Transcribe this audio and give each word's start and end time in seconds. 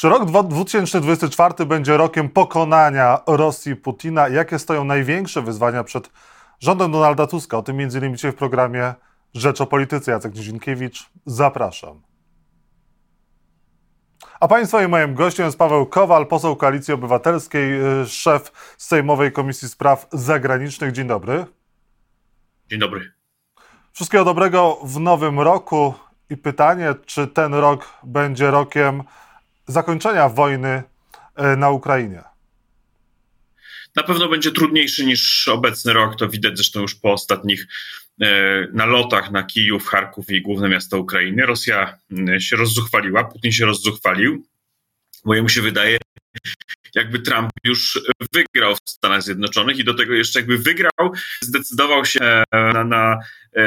Czy 0.00 0.08
rok 0.08 0.24
2024 0.24 1.66
będzie 1.66 1.96
rokiem 1.96 2.28
pokonania 2.28 3.20
Rosji 3.26 3.76
Putina? 3.76 4.28
Jakie 4.28 4.58
stoją 4.58 4.84
największe 4.84 5.42
wyzwania 5.42 5.84
przed 5.84 6.10
rządem 6.60 6.92
Donalda 6.92 7.26
Tuska? 7.26 7.58
O 7.58 7.62
tym 7.62 7.76
między 7.76 7.98
innymi 7.98 8.16
dzisiaj 8.16 8.32
w 8.32 8.34
programie 8.34 8.94
Rzecz 9.34 9.60
o 9.60 9.66
Polityce. 9.66 10.12
Jacek 10.12 10.34
Nizinkiewicz, 10.34 11.10
zapraszam. 11.26 12.02
A 14.40 14.48
Państwa 14.48 14.82
i 14.82 14.88
moim 14.88 15.14
gościem 15.14 15.46
jest 15.46 15.58
Paweł 15.58 15.86
Kowal, 15.86 16.26
poseł 16.26 16.56
Koalicji 16.56 16.94
Obywatelskiej, 16.94 18.00
y, 18.02 18.06
szef 18.06 18.74
Sejmowej 18.78 19.32
Komisji 19.32 19.68
Spraw 19.68 20.06
Zagranicznych. 20.12 20.92
Dzień 20.92 21.06
dobry. 21.06 21.46
Dzień 22.70 22.80
dobry. 22.80 23.12
Wszystkiego 23.92 24.24
dobrego 24.24 24.78
w 24.84 25.00
nowym 25.00 25.40
roku 25.40 25.94
i 26.30 26.36
pytanie, 26.36 26.94
czy 27.06 27.26
ten 27.26 27.54
rok 27.54 27.88
będzie 28.02 28.50
rokiem 28.50 29.02
zakończenia 29.70 30.28
wojny 30.28 30.82
y, 31.52 31.56
na 31.56 31.70
Ukrainie? 31.70 32.22
Na 33.96 34.02
pewno 34.02 34.28
będzie 34.28 34.52
trudniejszy 34.52 35.06
niż 35.06 35.48
obecny 35.48 35.92
rok. 35.92 36.16
To 36.16 36.28
widać 36.28 36.56
zresztą 36.56 36.80
już 36.80 36.94
po 36.94 37.12
ostatnich 37.12 37.66
e, 38.20 38.66
nalotach 38.72 39.30
na 39.30 39.42
Kijów, 39.42 39.86
Charków 39.86 40.30
i 40.30 40.42
główne 40.42 40.68
miasto 40.68 40.98
Ukrainy. 40.98 41.46
Rosja 41.46 41.98
się 42.38 42.56
rozzuchwaliła, 42.56 43.24
Putin 43.24 43.52
się 43.52 43.66
rozzuchwalił. 43.66 44.46
Bo 45.24 45.34
jemu 45.34 45.48
się 45.48 45.62
wydaje, 45.62 45.98
jakby 46.94 47.20
Trump 47.20 47.50
już 47.64 48.00
wygrał 48.32 48.74
w 48.74 48.90
Stanach 48.90 49.22
Zjednoczonych 49.22 49.78
i 49.78 49.84
do 49.84 49.94
tego 49.94 50.14
jeszcze 50.14 50.38
jakby 50.38 50.58
wygrał, 50.58 51.12
zdecydował 51.40 52.04
się 52.04 52.20
e, 52.24 52.44
na, 52.50 52.84
na 52.84 53.18
e, 53.56 53.62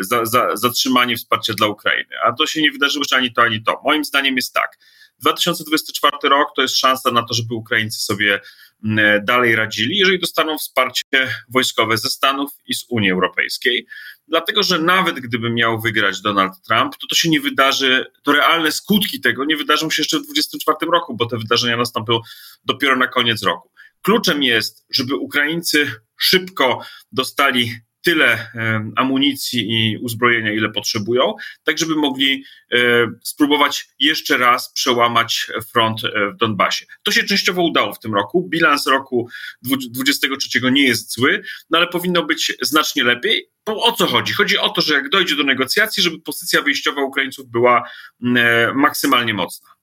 za, 0.00 0.24
za, 0.24 0.56
zatrzymanie 0.56 1.16
wsparcia 1.16 1.54
dla 1.54 1.66
Ukrainy. 1.66 2.14
A 2.24 2.32
to 2.32 2.46
się 2.46 2.62
nie 2.62 2.70
wydarzyło 2.70 3.00
jeszcze 3.00 3.16
ani 3.16 3.32
to, 3.32 3.42
ani 3.42 3.62
to. 3.62 3.80
Moim 3.84 4.04
zdaniem 4.04 4.36
jest 4.36 4.54
tak. 4.54 4.78
2024 5.20 6.16
rok 6.22 6.48
to 6.56 6.62
jest 6.62 6.76
szansa 6.76 7.10
na 7.10 7.22
to, 7.22 7.34
żeby 7.34 7.54
Ukraińcy 7.54 8.00
sobie 8.00 8.40
mm, 8.84 9.24
dalej 9.24 9.56
radzili, 9.56 9.98
jeżeli 9.98 10.18
dostaną 10.18 10.58
wsparcie 10.58 11.04
wojskowe 11.48 11.98
ze 11.98 12.08
Stanów 12.08 12.50
i 12.66 12.74
z 12.74 12.84
Unii 12.88 13.10
Europejskiej. 13.10 13.86
Dlatego, 14.28 14.62
że 14.62 14.78
nawet 14.78 15.20
gdyby 15.20 15.50
miał 15.50 15.80
wygrać 15.80 16.20
Donald 16.20 16.52
Trump, 16.68 16.96
to 16.96 17.06
to 17.06 17.14
się 17.14 17.30
nie 17.30 17.40
wydarzy, 17.40 18.06
to 18.22 18.32
realne 18.32 18.72
skutki 18.72 19.20
tego 19.20 19.44
nie 19.44 19.56
wydarzą 19.56 19.90
się 19.90 20.02
jeszcze 20.02 20.18
w 20.18 20.22
2024 20.22 20.92
roku, 20.92 21.16
bo 21.16 21.26
te 21.26 21.38
wydarzenia 21.38 21.76
nastąpią 21.76 22.20
dopiero 22.64 22.96
na 22.96 23.06
koniec 23.06 23.42
roku. 23.42 23.70
Kluczem 24.02 24.42
jest, 24.42 24.86
żeby 24.90 25.16
Ukraińcy 25.16 25.90
szybko 26.16 26.80
dostali 27.12 27.72
tyle 28.06 28.50
amunicji 28.96 29.60
i 29.70 29.98
uzbrojenia, 29.98 30.52
ile 30.52 30.68
potrzebują, 30.68 31.34
tak 31.64 31.78
żeby 31.78 31.96
mogli 31.96 32.44
e, 32.72 32.78
spróbować 33.22 33.88
jeszcze 33.98 34.36
raz 34.36 34.72
przełamać 34.72 35.50
front 35.72 36.04
e, 36.04 36.30
w 36.30 36.36
Donbasie. 36.36 36.86
To 37.02 37.12
się 37.12 37.24
częściowo 37.24 37.62
udało 37.62 37.92
w 37.92 37.98
tym 37.98 38.14
roku. 38.14 38.48
Bilans 38.48 38.86
roku 38.86 39.28
2023 39.62 40.60
nie 40.72 40.82
jest 40.82 41.12
zły, 41.12 41.42
no 41.70 41.78
ale 41.78 41.86
powinno 41.86 42.22
być 42.24 42.52
znacznie 42.62 43.04
lepiej. 43.04 43.50
O 43.66 43.92
co 43.92 44.06
chodzi? 44.06 44.32
Chodzi 44.32 44.58
o 44.58 44.68
to, 44.68 44.80
że 44.80 44.94
jak 44.94 45.08
dojdzie 45.08 45.36
do 45.36 45.42
negocjacji, 45.42 46.02
żeby 46.02 46.20
pozycja 46.20 46.62
wyjściowa 46.62 47.02
Ukraińców 47.02 47.46
była 47.50 47.90
e, 48.36 48.72
maksymalnie 48.74 49.34
mocna. 49.34 49.75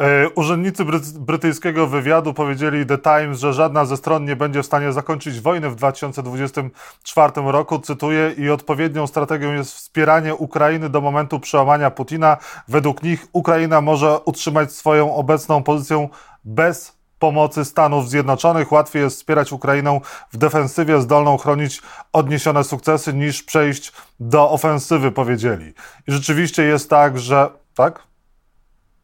E, 0.00 0.28
urzędnicy 0.28 0.84
brytyjskiego 1.18 1.86
wywiadu 1.86 2.34
powiedzieli 2.34 2.86
The 2.86 2.98
Times, 2.98 3.38
że 3.38 3.52
żadna 3.52 3.84
ze 3.84 3.96
stron 3.96 4.24
nie 4.24 4.36
będzie 4.36 4.62
w 4.62 4.66
stanie 4.66 4.92
zakończyć 4.92 5.40
wojny 5.40 5.70
w 5.70 5.74
2024 5.74 7.32
roku. 7.36 7.78
Cytuję: 7.78 8.34
I 8.38 8.50
odpowiednią 8.50 9.06
strategią 9.06 9.52
jest 9.52 9.74
wspieranie 9.74 10.34
Ukrainy 10.34 10.88
do 10.88 11.00
momentu 11.00 11.40
przełamania 11.40 11.90
Putina. 11.90 12.36
Według 12.68 13.02
nich 13.02 13.26
Ukraina 13.32 13.80
może 13.80 14.18
utrzymać 14.18 14.72
swoją 14.72 15.14
obecną 15.14 15.62
pozycję 15.62 16.08
bez 16.44 16.96
pomocy 17.18 17.64
Stanów 17.64 18.10
Zjednoczonych. 18.10 18.72
Łatwiej 18.72 19.02
jest 19.02 19.16
wspierać 19.16 19.52
Ukrainę 19.52 20.00
w 20.32 20.36
defensywie 20.36 21.00
zdolną 21.00 21.36
chronić 21.38 21.82
odniesione 22.12 22.64
sukcesy 22.64 23.14
niż 23.14 23.42
przejść 23.42 23.92
do 24.20 24.50
ofensywy, 24.50 25.10
powiedzieli. 25.10 25.74
I 26.08 26.12
rzeczywiście 26.12 26.62
jest 26.62 26.90
tak, 26.90 27.18
że. 27.18 27.50
Tak? 27.74 28.11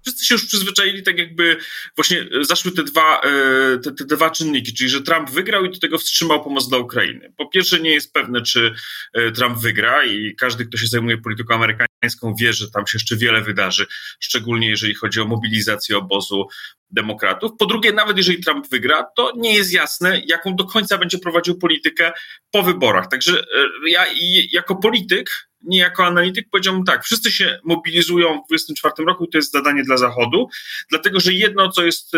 Wszyscy 0.08 0.26
się 0.26 0.34
już 0.34 0.46
przyzwyczaili, 0.46 1.02
tak 1.02 1.18
jakby 1.18 1.56
właśnie 1.96 2.26
zaszły 2.40 2.72
te 2.72 2.84
dwa, 2.84 3.20
e, 3.20 3.78
te, 3.78 3.92
te, 3.92 4.04
dwa 4.04 4.30
czynniki, 4.30 4.74
czyli 4.74 4.90
że 4.90 5.02
Trump 5.02 5.30
wygrał 5.30 5.64
i 5.64 5.70
do 5.70 5.78
tego 5.78 5.98
wstrzymał 5.98 6.44
pomoc 6.44 6.68
dla 6.68 6.78
Ukrainy. 6.78 7.32
Po 7.36 7.48
pierwsze, 7.48 7.80
nie 7.80 7.90
jest 7.90 8.12
pewne, 8.12 8.42
czy 8.42 8.74
e, 9.12 9.32
Trump 9.32 9.58
wygra 9.58 10.04
i 10.04 10.34
każdy, 10.34 10.66
kto 10.66 10.78
się 10.78 10.86
zajmuje 10.86 11.18
polityką 11.18 11.54
amerykańską, 11.54 12.34
wie, 12.40 12.52
że 12.52 12.70
tam 12.70 12.86
się 12.86 12.96
jeszcze 12.96 13.16
wiele 13.16 13.42
wydarzy, 13.42 13.86
szczególnie 14.20 14.68
jeżeli 14.68 14.94
chodzi 14.94 15.20
o 15.20 15.24
mobilizację 15.24 15.96
obozu 15.96 16.48
demokratów. 16.90 17.52
Po 17.58 17.66
drugie, 17.66 17.92
nawet 17.92 18.16
jeżeli 18.16 18.40
Trump 18.44 18.68
wygra, 18.68 19.06
to 19.16 19.32
nie 19.36 19.54
jest 19.54 19.72
jasne, 19.72 20.22
jaką 20.26 20.56
do 20.56 20.64
końca 20.64 20.98
będzie 20.98 21.18
prowadził 21.18 21.58
politykę 21.58 22.12
po 22.50 22.62
wyborach. 22.62 23.08
Także 23.08 23.40
e, 23.40 23.90
ja 23.90 24.06
jako 24.52 24.76
polityk 24.76 25.48
nie 25.62 25.78
jako 25.78 26.06
analityk 26.06 26.46
powiedziałbym 26.50 26.84
tak, 26.84 27.04
wszyscy 27.04 27.32
się 27.32 27.60
mobilizują 27.64 28.28
w 28.28 28.48
2024 28.48 29.06
roku 29.06 29.24
i 29.24 29.28
to 29.28 29.38
jest 29.38 29.52
zadanie 29.52 29.82
dla 29.82 29.96
Zachodu, 29.96 30.48
dlatego 30.90 31.20
że 31.20 31.32
jedno, 31.32 31.70
co 31.70 31.84
jest 31.84 32.12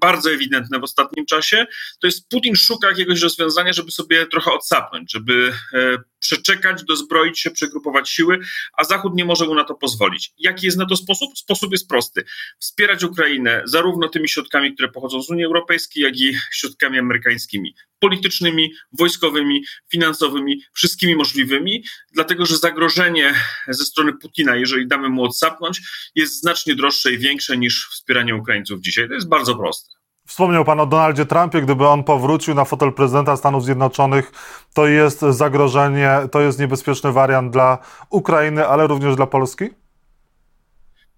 bardzo 0.00 0.30
ewidentne 0.30 0.78
w 0.78 0.84
ostatnim 0.84 1.26
czasie, 1.26 1.66
to 2.00 2.06
jest 2.06 2.28
Putin 2.28 2.56
szuka 2.56 2.88
jakiegoś 2.88 3.20
rozwiązania, 3.20 3.72
żeby 3.72 3.90
sobie 3.90 4.26
trochę 4.26 4.52
odsapnąć, 4.52 5.12
żeby 5.12 5.52
e, 5.72 5.98
przeczekać, 6.18 6.84
dozbroić 6.84 7.40
się, 7.40 7.50
przegrupować 7.50 8.10
siły, 8.10 8.38
a 8.78 8.84
Zachód 8.84 9.14
nie 9.14 9.24
może 9.24 9.46
mu 9.46 9.54
na 9.54 9.64
to 9.64 9.74
pozwolić. 9.74 10.32
Jaki 10.38 10.66
jest 10.66 10.78
na 10.78 10.86
to 10.86 10.96
sposób? 10.96 11.38
Sposób 11.38 11.72
jest 11.72 11.88
prosty. 11.88 12.24
Wspierać 12.58 13.04
Ukrainę 13.04 13.62
zarówno 13.64 13.91
tymi 14.08 14.28
środkami, 14.28 14.74
które 14.74 14.88
pochodzą 14.88 15.22
z 15.22 15.30
Unii 15.30 15.44
Europejskiej, 15.44 16.02
jak 16.02 16.16
i 16.16 16.34
środkami 16.52 16.98
amerykańskimi, 16.98 17.74
politycznymi, 17.98 18.72
wojskowymi, 18.98 19.64
finansowymi, 19.92 20.62
wszystkimi 20.72 21.16
możliwymi, 21.16 21.84
dlatego 22.12 22.46
że 22.46 22.56
zagrożenie 22.56 23.34
ze 23.68 23.84
strony 23.84 24.12
Putina, 24.12 24.56
jeżeli 24.56 24.88
damy 24.88 25.08
mu 25.08 25.24
odsapnąć, 25.24 25.80
jest 26.14 26.40
znacznie 26.40 26.74
droższe 26.74 27.12
i 27.12 27.18
większe 27.18 27.56
niż 27.56 27.88
wspieranie 27.92 28.36
Ukraińców 28.36 28.80
dzisiaj. 28.80 29.08
To 29.08 29.14
jest 29.14 29.28
bardzo 29.28 29.56
proste. 29.56 30.02
Wspomniał 30.26 30.64
Pan 30.64 30.80
o 30.80 30.86
Donaldzie 30.86 31.26
Trumpie, 31.26 31.62
gdyby 31.62 31.88
on 31.88 32.04
powrócił 32.04 32.54
na 32.54 32.64
fotel 32.64 32.92
prezydenta 32.92 33.36
Stanów 33.36 33.64
Zjednoczonych, 33.64 34.32
to 34.74 34.86
jest 34.86 35.20
zagrożenie, 35.20 36.18
to 36.32 36.40
jest 36.40 36.58
niebezpieczny 36.58 37.12
wariant 37.12 37.52
dla 37.52 37.78
Ukrainy, 38.10 38.66
ale 38.66 38.86
również 38.86 39.16
dla 39.16 39.26
Polski? 39.26 39.81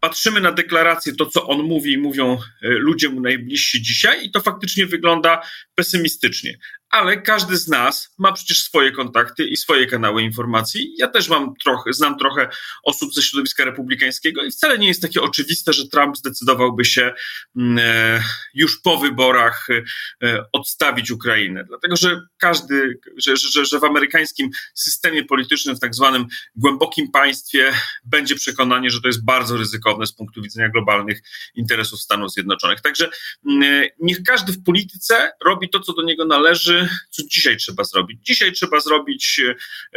Patrzymy 0.05 0.41
na 0.41 0.53
deklarację, 0.53 1.15
to 1.15 1.27
co 1.27 1.47
on 1.47 1.63
mówi 1.63 1.93
i 1.93 1.99
mówią 1.99 2.39
e, 2.63 2.69
ludzie 2.69 3.09
mu 3.09 3.21
najbliżsi 3.21 3.83
dzisiaj, 3.83 4.27
i 4.27 4.31
to 4.31 4.41
faktycznie 4.41 4.87
wygląda 4.87 5.41
pesymistycznie 5.75 6.59
ale 6.95 7.23
każdy 7.23 7.57
z 7.57 7.69
nas 7.69 8.15
ma 8.19 8.33
przecież 8.33 8.63
swoje 8.63 8.93
kontakty 8.93 9.45
i 9.45 9.57
swoje 9.57 9.87
kanały 9.87 10.23
informacji. 10.23 10.95
Ja 10.99 11.09
też 11.09 11.29
mam 11.29 11.55
trochę, 11.57 11.93
znam 11.93 12.19
trochę 12.19 12.49
osób 12.83 13.15
ze 13.15 13.23
środowiska 13.23 13.65
republikańskiego 13.65 14.45
i 14.45 14.51
wcale 14.51 14.79
nie 14.79 14.89
jest 14.89 15.03
takie 15.03 15.23
oczywiste, 15.23 15.73
że 15.73 15.89
Trump 15.89 16.17
zdecydowałby 16.17 16.85
się 16.85 17.15
mm, 17.57 17.79
e, 17.79 18.23
już 18.55 18.81
po 18.81 18.97
wyborach 18.99 19.67
e, 19.71 20.45
odstawić 20.53 21.11
Ukrainę. 21.11 21.65
Dlatego, 21.65 21.97
że 21.97 22.21
każdy, 22.39 22.99
że, 23.17 23.37
że, 23.37 23.65
że 23.65 23.79
w 23.81 23.85
amerykańskim 23.85 24.51
systemie 24.75 25.25
politycznym, 25.25 25.77
w 25.77 25.81
tak 25.81 25.95
zwanym 25.95 26.27
głębokim 26.57 27.11
państwie, 27.11 27.73
będzie 28.05 28.35
przekonanie, 28.35 28.91
że 28.91 29.01
to 29.01 29.09
jest 29.09 29.25
bardzo 29.25 29.57
ryzykowne 29.57 30.07
z 30.07 30.13
punktu 30.13 30.43
widzenia 30.43 30.69
globalnych 30.69 31.23
interesów 31.55 32.01
Stanów 32.01 32.33
Zjednoczonych. 32.33 32.81
Także 32.81 33.09
mm, 33.47 33.63
e, 33.63 33.89
niech 34.01 34.23
każdy 34.23 34.53
w 34.53 34.65
polityce 34.65 35.33
robi 35.45 35.69
to, 35.69 35.81
co 35.81 35.93
do 35.93 36.03
niego 36.03 36.25
należy, 36.25 36.84
co 37.11 37.23
dzisiaj 37.27 37.57
trzeba 37.57 37.85
zrobić? 37.85 38.19
Dzisiaj 38.23 38.53
trzeba 38.53 38.81
zrobić 38.81 39.41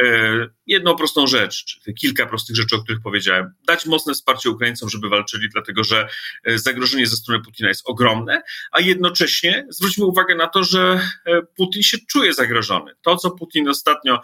e, 0.00 0.48
jedną 0.66 0.96
prostą 0.96 1.26
rzecz, 1.26 1.80
kilka 2.00 2.26
prostych 2.26 2.56
rzeczy, 2.56 2.76
o 2.76 2.82
których 2.82 3.02
powiedziałem. 3.02 3.52
Dać 3.66 3.86
mocne 3.86 4.14
wsparcie 4.14 4.50
Ukraińcom, 4.50 4.88
żeby 4.88 5.08
walczyli, 5.08 5.48
dlatego 5.48 5.84
że 5.84 6.08
e, 6.44 6.58
zagrożenie 6.58 7.06
ze 7.06 7.16
strony 7.16 7.44
Putina 7.44 7.68
jest 7.68 7.82
ogromne, 7.84 8.42
a 8.72 8.80
jednocześnie 8.80 9.66
zwróćmy 9.68 10.04
uwagę 10.04 10.34
na 10.34 10.46
to, 10.46 10.64
że 10.64 11.00
e, 11.26 11.42
Putin 11.42 11.82
się 11.82 11.98
czuje 12.08 12.34
zagrożony. 12.34 12.92
To, 13.02 13.16
co 13.16 13.30
Putin 13.30 13.68
ostatnio 13.68 14.20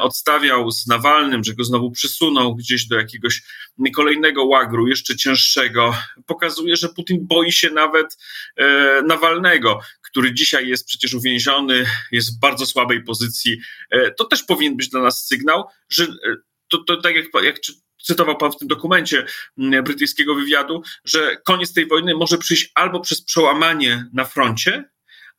odstawiał 0.00 0.70
z 0.70 0.86
Nawalnym, 0.86 1.44
że 1.44 1.54
go 1.54 1.64
znowu 1.64 1.90
przysunął 1.90 2.56
gdzieś 2.56 2.86
do 2.86 2.96
jakiegoś 2.96 3.42
kolejnego 3.94 4.44
łagru, 4.44 4.88
jeszcze 4.88 5.16
cięższego, 5.16 5.96
pokazuje, 6.26 6.76
że 6.76 6.88
Putin 6.88 7.26
boi 7.26 7.52
się 7.52 7.70
nawet 7.70 8.18
Nawalnego, 9.06 9.80
który 10.14 10.34
dzisiaj 10.34 10.68
jest 10.68 10.86
przecież 10.86 11.14
uwięziony, 11.14 11.86
jest 12.12 12.36
w 12.36 12.40
bardzo 12.40 12.66
słabej 12.66 13.04
pozycji, 13.04 13.60
e, 13.90 14.10
to 14.10 14.24
też 14.24 14.42
powinien 14.42 14.76
być 14.76 14.88
dla 14.88 15.00
nas 15.02 15.26
sygnał, 15.26 15.64
że 15.88 16.04
e, 16.04 16.08
to, 16.68 16.78
to 16.78 16.96
tak 16.96 17.16
jak, 17.16 17.26
jak 17.44 17.56
cytował 18.02 18.36
pan 18.36 18.52
w 18.52 18.56
tym 18.56 18.68
dokumencie 18.68 19.26
brytyjskiego 19.56 20.34
wywiadu, 20.34 20.82
że 21.04 21.36
koniec 21.44 21.72
tej 21.72 21.86
wojny 21.86 22.14
może 22.14 22.38
przyjść 22.38 22.72
albo 22.74 23.00
przez 23.00 23.24
przełamanie 23.24 24.06
na 24.12 24.24
froncie, 24.24 24.84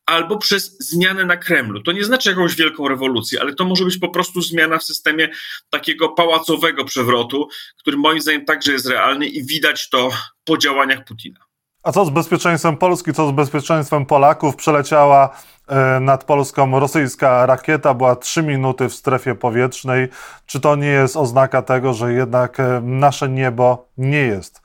albo 0.06 0.38
przez 0.38 0.78
zmianę 0.80 1.26
na 1.26 1.38
Kremlu. 1.38 1.82
To 1.82 1.92
nie 1.92 2.04
znaczy 2.04 2.30
jakąś 2.30 2.56
wielką 2.56 2.88
rewolucję, 2.88 3.42
ale 3.42 3.56
to 3.56 3.66
może 3.66 3.86
być 3.86 3.98
po 3.98 4.10
prostu 4.10 4.42
zmiana 4.42 4.78
w 4.78 4.84
systemie 4.84 5.30
takiego 5.70 6.10
pałacowego 6.10 6.86
przewrotu, 6.86 7.48
który 7.78 7.98
moim 7.98 8.22
zdaniem 8.22 8.46
także 8.46 8.72
jest 8.72 8.86
realny 8.86 9.28
i 9.28 9.46
widać 9.46 9.90
to 9.90 10.12
po 10.44 10.58
działaniach 10.58 11.06
Putina. 11.06 11.40
A 11.86 11.92
co 11.92 12.06
z 12.06 12.10
bezpieczeństwem 12.10 12.78
Polski, 12.78 13.14
co 13.14 13.30
z 13.30 13.32
bezpieczeństwem 13.32 14.06
Polaków? 14.06 14.56
Przeleciała 14.56 15.38
e, 15.68 16.00
nad 16.00 16.24
Polską 16.24 16.80
rosyjska 16.80 17.46
rakieta, 17.46 17.94
była 17.94 18.16
trzy 18.16 18.44
minuty 18.44 18.90
w 18.90 18.94
strefie 18.94 19.36
powietrznej. 19.36 20.08
Czy 20.46 20.60
to 20.60 20.76
nie 20.76 20.88
jest 20.88 21.18
oznaka 21.18 21.62
tego, 21.62 21.94
że 21.94 22.14
jednak 22.14 22.60
e, 22.60 22.82
nasze 22.84 23.30
niebo 23.30 23.88
nie 23.98 24.22
jest 24.22 24.62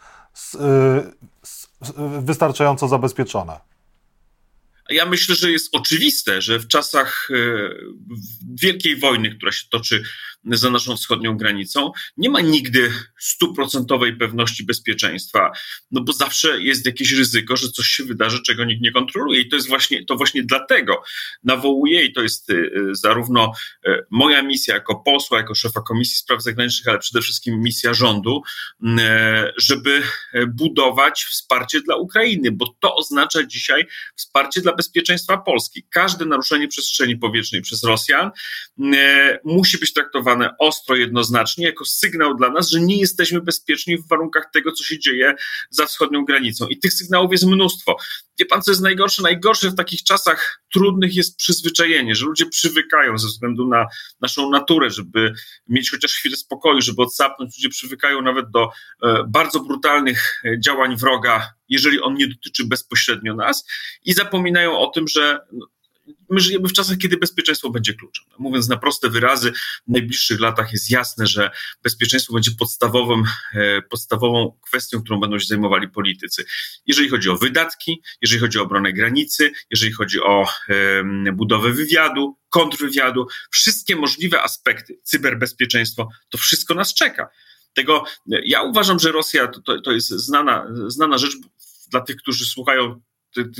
wystarczająco 2.21 2.89
zabezpieczone? 2.89 3.61
Ja 4.91 5.07
myślę, 5.07 5.35
że 5.35 5.51
jest 5.51 5.77
oczywiste, 5.77 6.43
że 6.43 6.59
w 6.59 6.69
czasach 6.69 7.29
e, 7.31 7.35
wielkiej 8.63 8.97
wojny, 8.97 9.37
która 9.37 9.53
się 9.53 9.69
toczy 9.71 10.03
za 10.45 10.71
naszą 10.71 10.97
wschodnią 10.97 11.37
granicą, 11.37 11.93
nie 12.17 12.31
ma 12.31 12.41
nigdy 12.41 12.93
stuprocentowej 13.19 14.17
pewności 14.17 14.65
bezpieczeństwa, 14.65 15.53
no 15.91 16.01
bo 16.01 16.13
zawsze 16.13 16.63
jest 16.63 16.87
jakieś 16.87 17.13
ryzyko, 17.13 17.57
że 17.57 17.69
coś 17.69 17.87
się 17.87 18.05
wydarzy, 18.05 18.43
czego 18.47 18.65
nikt 18.65 18.83
nie 18.83 18.93
kontroluje. 18.93 19.41
I 19.41 19.49
to 19.49 19.57
jest 19.57 19.69
właśnie, 19.69 20.05
to 20.05 20.17
właśnie 20.17 20.43
dlatego 20.43 21.03
nawołuję, 21.45 22.05
i 22.05 22.13
to 22.13 22.23
jest 22.23 22.51
e, 22.51 22.55
zarówno 22.93 23.53
e, 23.87 23.99
moja 24.11 24.43
misja 24.43 24.75
jako 24.75 24.95
posła, 24.95 25.39
jako 25.39 25.55
szefa 25.55 25.81
Komisji 25.81 26.17
Spraw 26.17 26.43
Zagranicznych, 26.43 26.89
ale 26.89 26.99
przede 26.99 27.21
wszystkim 27.21 27.61
misja 27.61 27.95
rządu, 27.95 28.43
żeby 29.57 30.03
budować 30.49 31.25
wsparcie 31.25 31.81
dla 31.81 31.97
Ukrainy, 31.97 32.53
bo 32.53 32.75
to 32.81 32.95
oznacza 32.95 33.45
dzisiaj 33.47 33.87
wsparcie 34.17 34.61
dla 34.61 34.75
bezpieczeństwa 34.75 35.39
Polski. 35.39 35.83
Każde 35.91 36.25
naruszenie 36.25 36.69
przestrzeni 36.69 37.17
powietrznej 37.17 37.63
przez 37.63 37.85
Rosjan 37.85 38.31
e, 38.95 39.39
musi 39.45 39.79
być 39.79 39.93
traktowane 39.93 40.30
ostro, 40.59 40.97
jednoznacznie, 40.97 41.67
jako 41.67 41.85
sygnał 41.85 42.35
dla 42.35 42.51
nas, 42.51 42.71
że 42.71 42.81
nie 42.81 43.01
jesteśmy 43.01 43.41
bezpieczni 43.41 43.99
w 43.99 44.09
warunkach 44.09 44.51
tego, 44.53 44.73
co 44.73 44.85
się 44.85 44.99
dzieje 44.99 45.35
za 45.71 45.87
wschodnią 45.87 46.25
granicą. 46.25 46.67
I 46.67 46.79
tych 46.79 46.93
sygnałów 46.93 47.33
jest 47.33 47.47
mnóstwo. 47.47 47.97
Wie 48.39 48.47
pan, 48.47 48.63
co 48.63 48.71
jest 48.71 48.83
najgorsze? 48.83 49.23
Najgorsze 49.23 49.71
w 49.71 49.75
takich 49.75 50.03
czasach 50.03 50.63
trudnych 50.73 51.17
jest 51.17 51.37
przyzwyczajenie, 51.37 52.15
że 52.15 52.27
ludzie 52.27 52.47
przywykają 52.47 53.19
ze 53.19 53.27
względu 53.27 53.69
na 53.69 53.87
naszą 54.21 54.51
naturę, 54.51 54.91
żeby 54.91 55.33
mieć 55.69 55.91
chociaż 55.91 56.13
chwilę 56.13 56.37
spokoju, 56.37 56.81
żeby 56.81 57.03
odsapnąć. 57.03 57.59
Ludzie 57.59 57.69
przywykają 57.69 58.23
nawet 58.23 58.51
do 58.51 58.69
e, 59.03 59.25
bardzo 59.29 59.61
brutalnych 59.61 60.43
e, 60.45 60.61
działań 60.61 60.97
wroga, 60.97 61.53
jeżeli 61.69 62.01
on 62.01 62.15
nie 62.15 62.29
dotyczy 62.29 62.65
bezpośrednio 62.65 63.35
nas 63.35 63.67
i 64.05 64.13
zapominają 64.13 64.79
o 64.79 64.87
tym, 64.87 65.09
że 65.09 65.41
my 66.31 66.41
żyjemy 66.41 66.69
w 66.69 66.73
czasach, 66.73 66.99
kiedy 66.99 67.17
bezpieczeństwo 67.17 67.71
będzie 67.71 67.95
kluczem. 67.95 68.25
Mówiąc 68.39 68.69
na 68.69 68.77
proste 68.77 69.09
wyrazy, 69.09 69.53
w 69.89 69.93
najbliższych 69.93 70.41
latach 70.41 70.73
jest 70.73 70.91
jasne, 70.91 71.27
że 71.27 71.51
bezpieczeństwo 71.83 72.35
będzie 72.35 72.51
podstawowym, 72.59 73.23
e, 73.55 73.83
podstawową 73.83 74.59
kwestią, 74.67 75.03
którą 75.03 75.21
będą 75.21 75.39
się 75.39 75.47
zajmowali 75.47 75.89
politycy. 75.89 76.45
Jeżeli 76.87 77.09
chodzi 77.09 77.31
o 77.31 77.37
wydatki, 77.37 78.03
jeżeli 78.23 78.41
chodzi 78.41 78.59
o 78.59 78.63
obronę 78.63 78.93
granicy, 78.93 79.53
jeżeli 79.71 79.93
chodzi 79.93 80.21
o 80.21 80.47
budowę 81.33 81.73
wywiadu, 81.73 82.37
kontrwywiadu, 82.51 83.27
wszystkie 83.51 83.97
możliwe 83.97 84.43
aspekty, 84.43 85.01
cyberbezpieczeństwo, 85.03 86.09
to 86.29 86.39
wszystko 86.39 86.75
nas 86.75 86.95
czeka. 86.95 87.29
Tego, 87.75 88.05
ja 88.27 88.63
uważam, 88.63 88.99
że 88.99 89.13
Rosja 89.13 89.49
to, 89.49 89.61
to, 89.61 89.81
to 89.81 89.93
jest 89.93 90.09
znana, 90.09 90.67
znana 90.87 91.19
rzecz 91.19 91.33
dla 91.91 92.01
tych, 92.01 92.17
którzy 92.17 92.45
słuchają 92.45 93.01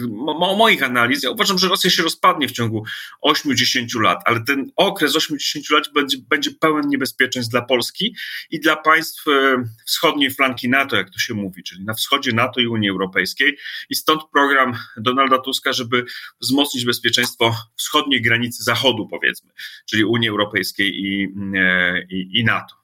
mo, 0.09 0.57
moich 0.57 0.83
analiz, 0.83 1.23
ja 1.23 1.31
uważam, 1.31 1.59
że 1.59 1.69
Rosja 1.69 1.91
się 1.91 2.03
rozpadnie 2.03 2.49
w 2.49 2.53
ciągu 2.53 2.85
8-10 3.25 4.01
lat, 4.01 4.23
ale 4.25 4.45
ten 4.45 4.71
okres 4.77 5.17
8-10 5.17 5.73
lat 5.73 5.85
będzie, 5.95 6.19
będzie 6.29 6.51
pełen 6.51 6.89
niebezpieczeństw 6.89 7.51
dla 7.51 7.63
Polski 7.63 8.15
i 8.51 8.61
dla 8.61 8.77
państw 8.77 9.29
e, 9.29 9.65
wschodniej 9.87 10.31
flanki 10.31 10.69
NATO, 10.69 10.97
jak 10.97 11.11
to 11.11 11.19
się 11.19 11.35
mówi, 11.35 11.63
czyli 11.63 11.85
na 11.85 11.95
wschodzie 11.95 12.33
NATO 12.33 12.61
i 12.61 12.67
Unii 12.67 12.91
Europejskiej. 12.91 13.59
I 13.91 13.95
stąd 13.95 14.23
program 14.33 14.77
Donalda 14.97 15.39
Tuska, 15.39 15.73
żeby 15.73 16.05
wzmocnić 16.41 16.85
bezpieczeństwo 16.85 17.57
wschodniej 17.77 18.23
granicy 18.23 18.65
Zachodu, 18.65 19.09
powiedzmy, 19.09 19.51
czyli 19.89 20.05
Unii 20.05 20.29
Europejskiej 20.29 21.05
i, 21.05 21.29
e, 21.57 22.03
i, 22.11 22.41
i 22.41 22.45
NATO. 22.45 22.80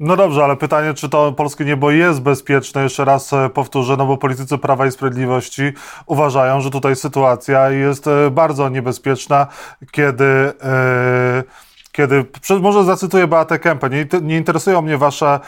No 0.00 0.16
dobrze, 0.16 0.44
ale 0.44 0.56
pytanie, 0.56 0.94
czy 0.94 1.08
to 1.08 1.32
polskie 1.32 1.64
niebo 1.64 1.90
jest 1.90 2.20
bezpieczne? 2.20 2.82
Jeszcze 2.82 3.04
raz 3.04 3.32
e, 3.32 3.48
powtórzę, 3.48 3.96
no 3.96 4.06
bo 4.06 4.16
politycy 4.16 4.58
Prawa 4.58 4.86
i 4.86 4.90
Sprawiedliwości 4.90 5.72
uważają, 6.06 6.60
że 6.60 6.70
tutaj 6.70 6.96
sytuacja 6.96 7.70
jest 7.70 8.06
e, 8.06 8.30
bardzo 8.30 8.68
niebezpieczna, 8.68 9.46
kiedy. 9.90 10.24
Yy, 10.24 11.44
kiedy, 11.92 12.24
może 12.60 12.84
zacytuję 12.84 13.26
Beatę 13.26 13.58
Kępę, 13.58 13.90
nie, 13.90 14.06
nie, 14.22 14.36
interesują 14.36 14.82
mnie 14.82 14.98
wasze 14.98 15.40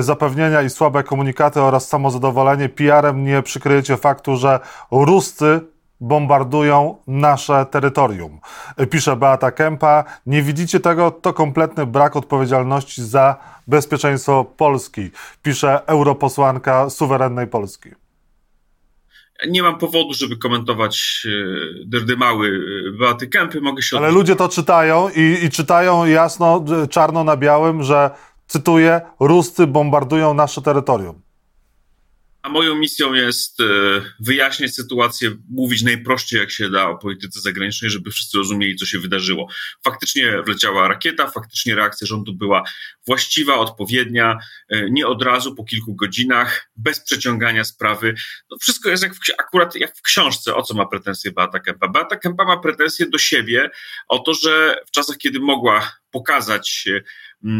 zapewnienia 0.00 0.62
i 0.62 0.70
słabe 0.70 1.02
komunikaty 1.02 1.62
oraz 1.62 1.88
samozadowolenie. 1.88 2.68
PR-em 2.68 3.24
nie 3.24 3.42
przykryjecie 3.42 3.96
faktu, 3.96 4.36
że 4.36 4.60
Ruscy 4.90 5.60
bombardują 6.04 6.96
nasze 7.06 7.66
terytorium. 7.70 8.40
Pisze 8.90 9.16
Beata 9.16 9.50
Kępa. 9.50 10.04
Nie 10.26 10.42
widzicie 10.42 10.80
tego? 10.80 11.10
To 11.10 11.32
kompletny 11.32 11.86
brak 11.86 12.16
odpowiedzialności 12.16 13.04
za 13.04 13.36
bezpieczeństwo 13.66 14.44
Polski. 14.44 15.10
Pisze 15.42 15.86
europosłanka 15.86 16.90
suwerennej 16.90 17.46
Polski. 17.46 17.90
Nie 19.48 19.62
mam 19.62 19.78
powodu, 19.78 20.14
żeby 20.14 20.36
komentować 20.36 21.26
e, 21.26 21.30
dyrdymały 21.86 22.60
e, 22.88 22.98
Beaty 22.98 23.26
Kępy. 23.26 23.60
Mogę 23.60 23.82
się 23.82 23.96
Ale 23.96 24.10
ludzie 24.10 24.36
to 24.36 24.48
czytają 24.48 25.08
i, 25.16 25.44
i 25.44 25.50
czytają 25.50 26.04
jasno, 26.04 26.64
czarno 26.90 27.24
na 27.24 27.36
białym, 27.36 27.82
że 27.82 28.10
cytuję, 28.46 29.00
Ruscy 29.20 29.66
bombardują 29.66 30.34
nasze 30.34 30.62
terytorium. 30.62 31.23
A 32.44 32.48
moją 32.48 32.74
misją 32.74 33.14
jest 33.14 33.60
e, 33.60 33.64
wyjaśniać 34.20 34.74
sytuację, 34.74 35.30
mówić 35.50 35.82
najprościej 35.82 36.40
jak 36.40 36.50
się 36.50 36.70
da 36.70 36.88
o 36.88 36.98
polityce 36.98 37.40
zagranicznej, 37.40 37.90
żeby 37.90 38.10
wszyscy 38.10 38.38
rozumieli, 38.38 38.76
co 38.76 38.86
się 38.86 38.98
wydarzyło. 38.98 39.48
Faktycznie 39.84 40.42
wleciała 40.46 40.88
rakieta, 40.88 41.30
faktycznie 41.30 41.74
reakcja 41.74 42.06
rządu 42.06 42.34
była 42.34 42.62
właściwa, 43.06 43.54
odpowiednia, 43.54 44.38
e, 44.68 44.90
nie 44.90 45.06
od 45.06 45.22
razu, 45.22 45.54
po 45.54 45.64
kilku 45.64 45.94
godzinach, 45.94 46.70
bez 46.76 47.00
przeciągania 47.00 47.64
sprawy. 47.64 48.14
No 48.50 48.56
wszystko 48.60 48.90
jest 48.90 49.02
jak 49.02 49.14
w, 49.14 49.18
akurat 49.38 49.74
jak 49.74 49.96
w 49.96 50.02
książce, 50.02 50.54
o 50.54 50.62
co 50.62 50.74
ma 50.74 50.86
pretensje 50.86 51.32
Beata 51.32 51.60
Kempa. 51.60 51.88
Beata 51.88 52.16
Kempa 52.16 52.44
ma 52.44 52.56
pretensje 52.56 53.06
do 53.06 53.18
siebie 53.18 53.70
o 54.08 54.18
to, 54.18 54.34
że 54.34 54.76
w 54.86 54.90
czasach, 54.90 55.16
kiedy 55.16 55.40
mogła 55.40 55.92
pokazać 56.10 56.88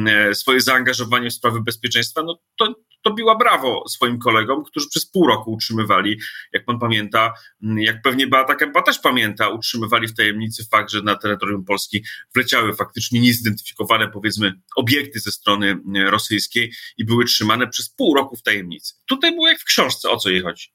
e, 0.06 0.34
swoje 0.34 0.60
zaangażowanie 0.60 1.30
w 1.30 1.34
sprawy 1.34 1.60
bezpieczeństwa, 1.62 2.22
no 2.22 2.40
to 2.58 2.74
to 3.04 3.14
biła 3.14 3.36
brawo 3.36 3.88
swoim 3.88 4.18
kolegom, 4.18 4.64
którzy 4.64 4.88
przez 4.88 5.06
pół 5.06 5.26
roku 5.26 5.52
utrzymywali, 5.52 6.20
jak 6.52 6.64
pan 6.64 6.78
pamięta, 6.78 7.32
jak 7.76 8.02
pewnie 8.02 8.26
Beata 8.26 8.54
Kempa 8.54 8.82
też 8.82 8.98
pamięta, 8.98 9.48
utrzymywali 9.48 10.08
w 10.08 10.14
tajemnicy 10.14 10.64
fakt, 10.70 10.90
że 10.90 11.02
na 11.02 11.16
terytorium 11.16 11.64
Polski 11.64 12.04
wleciały 12.34 12.74
faktycznie 12.74 13.20
niezidentyfikowane, 13.20 14.08
powiedzmy, 14.08 14.52
obiekty 14.76 15.20
ze 15.20 15.32
strony 15.34 15.70
mm, 15.70 16.08
rosyjskiej 16.08 16.72
i 16.96 17.04
były 17.04 17.24
trzymane 17.24 17.68
przez 17.68 17.88
pół 17.88 18.14
roku 18.14 18.36
w 18.36 18.42
tajemnicy. 18.42 18.94
Tutaj 19.06 19.32
było 19.32 19.48
jak 19.48 19.60
w 19.60 19.64
książce, 19.64 20.10
o 20.10 20.16
co 20.16 20.30
jej 20.30 20.42
chodzi. 20.42 20.68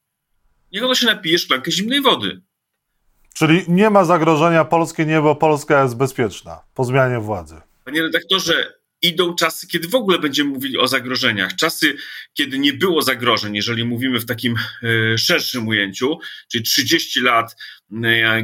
Niech 0.71 0.83
ono 0.83 0.95
się 0.95 1.05
napije 1.05 1.39
szklankę 1.39 1.71
zimnej 1.71 2.01
wody. 2.01 2.41
Czyli 3.33 3.63
nie 3.67 3.89
ma 3.89 4.05
zagrożenia 4.05 4.65
polskie 4.65 5.05
niebo, 5.05 5.35
Polska 5.35 5.83
jest 5.83 5.97
bezpieczna 5.97 6.61
po 6.73 6.83
zmianie 6.83 7.19
władzy. 7.19 7.61
Panie 7.85 8.01
redaktorze, 8.01 8.79
idą 9.01 9.35
czasy, 9.35 9.67
kiedy 9.67 9.87
w 9.87 9.95
ogóle 9.95 10.19
będziemy 10.19 10.49
mówili 10.49 10.77
o 10.77 10.87
zagrożeniach. 10.87 11.55
Czasy, 11.55 11.95
kiedy 12.33 12.59
nie 12.59 12.73
było 12.73 13.01
zagrożeń, 13.01 13.55
jeżeli 13.55 13.83
mówimy 13.83 14.19
w 14.19 14.25
takim 14.25 14.55
e, 15.13 15.17
szerszym 15.17 15.67
ujęciu, 15.67 16.19
czyli 16.51 16.63
30 16.63 17.21
lat, 17.21 17.55
e, 18.03 18.43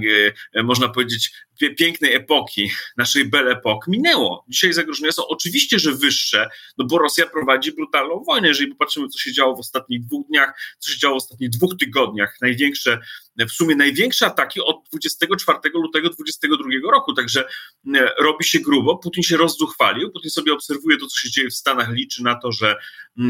e, 0.54 0.64
można 0.64 0.90
powiedzieć, 0.90 1.32
pięknej 1.78 2.14
epoki, 2.14 2.72
naszej 2.98 3.26
Belle 3.26 3.52
Epoque 3.52 3.92
minęło. 3.92 4.46
Dzisiaj 4.50 4.74
zagrożenia 4.74 5.12
są 5.12 5.28
oczywiście, 5.28 5.80
że 5.80 5.92
wyższe, 5.92 6.50
no 6.78 6.86
bo 6.86 6.98
Rosja 6.98 7.26
prowadzi 7.26 7.72
brutalną 7.72 8.24
wojnę. 8.24 8.48
Jeżeli 8.48 8.72
popatrzymy, 8.72 9.08
co 9.08 9.20
się 9.20 9.34
działo 9.34 9.56
w 9.56 9.60
ostatnich 9.60 10.06
dwóch 10.06 10.28
dniach, 10.28 10.60
co 10.80 10.92
się 10.92 11.00
działo 11.00 11.16
w 11.16 11.24
ostatnich 11.24 11.50
dwóch 11.50 11.78
tygodniach, 11.80 12.38
największe, 12.42 13.00
w 13.38 13.52
sumie 13.52 13.76
największe 13.76 14.26
ataki 14.26 14.62
od 14.62 14.76
24 14.90 15.60
lutego 15.74 16.10
2022 16.10 16.92
roku, 16.92 17.14
także 17.14 17.46
e, 17.96 18.10
robi 18.20 18.46
się 18.46 18.60
grubo, 18.60 18.98
Putin 18.98 19.24
się 19.24 19.38
rozzuchwalił, 19.38 20.12
Putin 20.12 20.32
sobie 20.32 20.54
obserwuje 20.54 20.98
to, 20.98 21.08
co 21.08 21.20
się 21.20 21.32
dzieje 21.32 21.50
w 21.50 21.56
Stanach, 21.56 21.90
liczy 21.90 22.24
na 22.24 22.36
to, 22.36 22.52
że, 22.52 22.76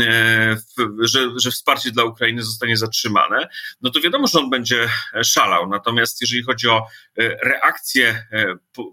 e, 0.02 0.58
że, 1.00 1.30
że 1.38 1.52
wsparcie 1.52 1.92
dla 1.92 2.04
Ukrainy 2.04 2.44
zostanie 2.44 2.78
zatrzymane, 2.78 3.48
no 3.82 3.92
to 3.92 4.02
wiadomo, 4.02 4.28
że 4.28 4.40
on 4.40 4.50
będzie 4.50 4.90
szalał. 5.24 5.70
Natomiast 5.70 6.22
jeżeli 6.22 6.44
chodzi 6.44 6.68
o 6.68 6.88
e, 7.18 7.38
reakcję 7.44 8.15
E, 8.15 8.15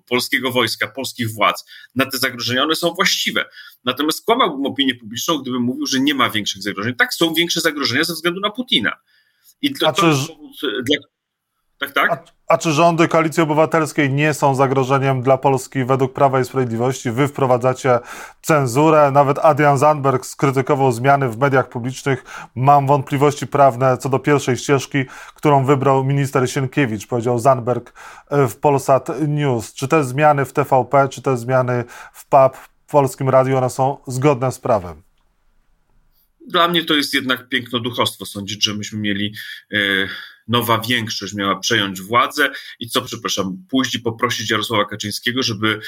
polskiego 0.07 0.51
wojska, 0.53 0.89
polskich 0.89 1.31
władz 1.31 1.65
na 1.95 2.07
te 2.07 2.19
zagrożenia, 2.19 2.63
one 2.63 2.77
są 2.77 2.95
właściwe. 2.95 3.45
Natomiast 3.85 4.19
skłamałbym 4.19 4.67
opinię 4.67 4.95
publiczną, 4.95 5.39
gdybym 5.39 5.63
mówił, 5.63 5.87
że 5.87 6.01
nie 6.01 6.15
ma 6.15 6.31
większych 6.31 6.63
zagrożeń. 6.63 6.95
Tak, 6.95 7.15
są 7.15 7.35
większe 7.35 7.61
zagrożenia 7.61 8.05
ze 8.05 8.13
względu 8.13 8.41
na 8.41 8.51
Putina. 8.51 8.97
I 9.63 9.73
dla, 9.73 9.93
to, 9.93 10.03
czy... 10.61 10.73
dla, 10.83 10.97
Tak, 11.83 11.93
tak. 11.93 12.11
A, 12.11 12.53
a, 12.55 12.59
czy 12.59 12.73
rządy 12.73 13.09
Koalicji 13.09 13.43
Obywatelskiej 13.43 14.11
nie 14.11 14.35
są 14.35 14.55
zagrożeniem 14.55 15.23
dla 15.23 15.39
Polski 15.39 15.85
według 15.85 16.13
Prawa 16.13 16.41
i 16.41 16.45
Sprawiedliwości? 16.45 17.11
Wy 17.11 17.29
wprowadzacie 17.29 17.99
cenzurę. 18.43 19.11
Nawet 19.11 19.39
Adrian 19.39 19.79
Zandberg 19.79 20.27
skrytykował 20.27 20.93
zmiany 20.93 21.29
w 21.29 21.39
mediach 21.39 21.69
publicznych. 21.69 22.25
Mam 22.55 22.87
wątpliwości 22.87 23.47
prawne 23.47 23.99
co 23.99 24.09
do 24.09 24.19
pierwszej 24.19 24.57
ścieżki, 24.57 25.05
którą 25.35 25.65
wybrał 25.65 26.05
minister 26.05 26.51
Sienkiewicz, 26.51 27.07
powiedział 27.07 27.39
Zandberg 27.39 27.93
e, 28.31 28.49
w 28.49 28.57
Polsat 28.57 29.09
News. 29.29 29.75
Czy 29.75 29.89
te 29.89 30.05
zmiany 30.05 30.45
w 30.45 30.53
TVP, 30.53 31.09
czy 31.09 31.23
te 31.23 31.37
zmiany 31.37 31.85
w 32.13 32.29
PAP, 32.29 32.57
w 32.87 32.91
Polskim 32.91 33.29
Radiu, 33.29 33.57
one 33.57 33.71
są 33.71 33.99
zgodne 34.07 34.53
z 34.53 34.59
prawem? 34.59 35.03
Dla 36.49 36.69
mnie 36.69 36.85
to 36.85 36.95
jest 36.95 37.15
jednak 37.15 37.49
piękno 37.49 37.81
duchostwo 37.81 38.27
sądzić, 38.27 38.65
że 38.65 38.75
myśmy 38.75 38.99
mieli 38.99 39.35
e, 39.73 39.79
nowa 40.49 40.79
większość 40.79 41.35
miała 41.35 41.59
przejąć 41.59 42.01
władzę 42.01 42.51
i 42.81 42.89
co, 42.89 43.03
przepraszam, 43.03 43.65
pójść 43.71 43.95
i 43.95 44.01
poprosić 44.01 44.51
Jarosława 44.51 44.85
Kaczyńskiego, 44.85 45.43
żeby 45.43 45.81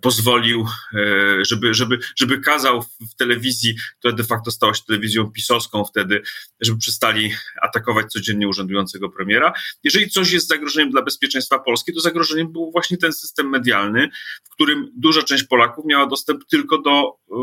pozwolił, 0.00 0.66
e, 0.94 1.44
żeby, 1.44 1.74
żeby, 1.74 1.98
żeby 2.16 2.40
kazał 2.40 2.82
w 2.82 3.14
telewizji, 3.18 3.74
która 3.98 4.14
de 4.14 4.24
facto 4.24 4.50
stała 4.50 4.74
się 4.74 4.82
telewizją 4.86 5.30
pisowską 5.30 5.84
wtedy, 5.84 6.22
żeby 6.60 6.78
przestali 6.78 7.32
atakować 7.62 8.12
codziennie 8.12 8.48
urzędującego 8.48 9.08
premiera. 9.08 9.52
Jeżeli 9.84 10.10
coś 10.10 10.32
jest 10.32 10.48
zagrożeniem 10.48 10.90
dla 10.90 11.02
bezpieczeństwa 11.02 11.58
Polski, 11.58 11.94
to 11.94 12.00
zagrożeniem 12.00 12.52
był 12.52 12.72
właśnie 12.72 12.96
ten 12.96 13.12
system 13.12 13.48
medialny, 13.48 14.08
w 14.44 14.50
którym 14.50 14.92
duża 14.96 15.22
część 15.22 15.44
Polaków 15.44 15.84
miała 15.84 16.06
dostęp 16.06 16.44
tylko 16.50 16.78
do 16.78 17.16
e, 17.30 17.34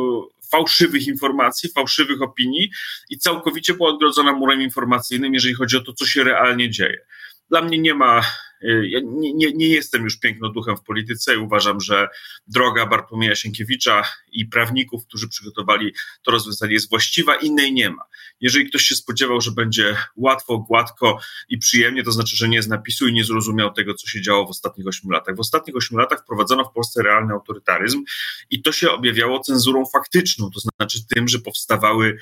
fałszywych 0.51 1.07
informacji, 1.07 1.69
fałszywych 1.69 2.21
opinii 2.21 2.71
i 3.09 3.17
całkowicie 3.17 3.73
była 3.73 3.89
odgrodzona 3.89 4.33
murem 4.33 4.61
informacyjnym, 4.61 5.33
jeżeli 5.33 5.53
chodzi 5.53 5.77
o 5.77 5.81
to, 5.81 5.93
co 5.93 6.05
się 6.05 6.23
realnie 6.23 6.69
dzieje. 6.69 7.05
Dla 7.49 7.61
mnie 7.61 7.77
nie 7.77 7.93
ma 7.93 8.21
ja 8.61 8.99
nie, 9.03 9.53
nie, 9.53 9.67
jestem 9.67 10.03
już 10.03 10.19
pięknoduchem 10.19 10.77
w 10.77 10.83
polityce 10.83 11.35
i 11.35 11.37
uważam, 11.37 11.81
że 11.81 12.07
droga 12.47 12.85
Bartłomieja 12.85 13.35
Sienkiewicza 13.35 14.03
i 14.31 14.45
prawników, 14.45 15.05
którzy 15.07 15.29
przygotowali 15.29 15.93
to 16.23 16.31
rozwiązanie 16.31 16.73
jest 16.73 16.89
właściwa, 16.89 17.35
innej 17.35 17.73
nie 17.73 17.89
ma. 17.89 18.03
Jeżeli 18.41 18.69
ktoś 18.69 18.81
się 18.81 18.95
spodziewał, 18.95 19.41
że 19.41 19.51
będzie 19.51 19.95
łatwo, 20.15 20.57
gładko 20.57 21.19
i 21.49 21.57
przyjemnie, 21.57 22.03
to 22.03 22.11
znaczy, 22.11 22.35
że 22.35 22.49
nie 22.49 22.61
z 22.61 22.67
napisu 22.67 23.07
i 23.07 23.13
nie 23.13 23.23
zrozumiał 23.23 23.73
tego, 23.73 23.93
co 23.93 24.07
się 24.07 24.21
działo 24.21 24.47
w 24.47 24.49
ostatnich 24.49 24.87
ośmiu 24.87 25.09
latach. 25.09 25.35
W 25.35 25.39
ostatnich 25.39 25.75
ośmiu 25.75 25.97
latach 25.97 26.21
wprowadzono 26.21 26.63
w 26.63 26.73
Polsce 26.73 27.03
realny 27.03 27.33
autorytaryzm 27.33 28.03
i 28.49 28.61
to 28.61 28.71
się 28.71 28.91
objawiało 28.91 29.39
cenzurą 29.39 29.85
faktyczną, 29.85 30.49
to 30.51 30.59
znaczy 30.59 30.99
tym, 31.15 31.27
że 31.27 31.39
powstawały 31.39 32.17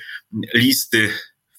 listy 0.54 1.10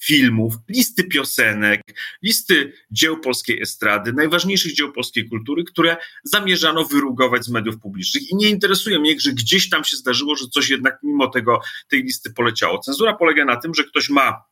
filmów, 0.06 0.54
listy 0.70 1.04
piosenek, 1.04 1.82
listy 2.24 2.74
dzieł 2.92 3.20
polskiej 3.20 3.62
estrady, 3.62 4.14
najważniejszych 4.14 4.74
dzieł 4.74 4.92
polskiej 4.92 5.30
kultury, 5.30 5.64
które 5.64 5.98
zamierzano 6.24 6.86
wyrugować 6.86 7.46
z 7.46 7.50
mediów 7.50 7.80
publicznych. 7.80 8.32
I 8.32 8.36
nie 8.36 8.50
interesuje 8.50 9.00
mnie, 9.00 9.20
że 9.20 9.34
gdzieś 9.34 9.70
tam 9.70 9.84
się 9.84 9.98
zdarzyło, 9.98 10.36
że 10.36 10.46
coś 10.48 10.70
jednak 10.70 11.00
mimo 11.04 11.28
tego 11.28 11.60
tej 11.90 12.04
listy 12.04 12.34
poleciało. 12.34 12.80
Cenzura 12.80 13.14
polega 13.14 13.46
na 13.46 13.56
tym, 13.56 13.74
że 13.74 13.84
ktoś 13.84 14.10
ma 14.10 14.44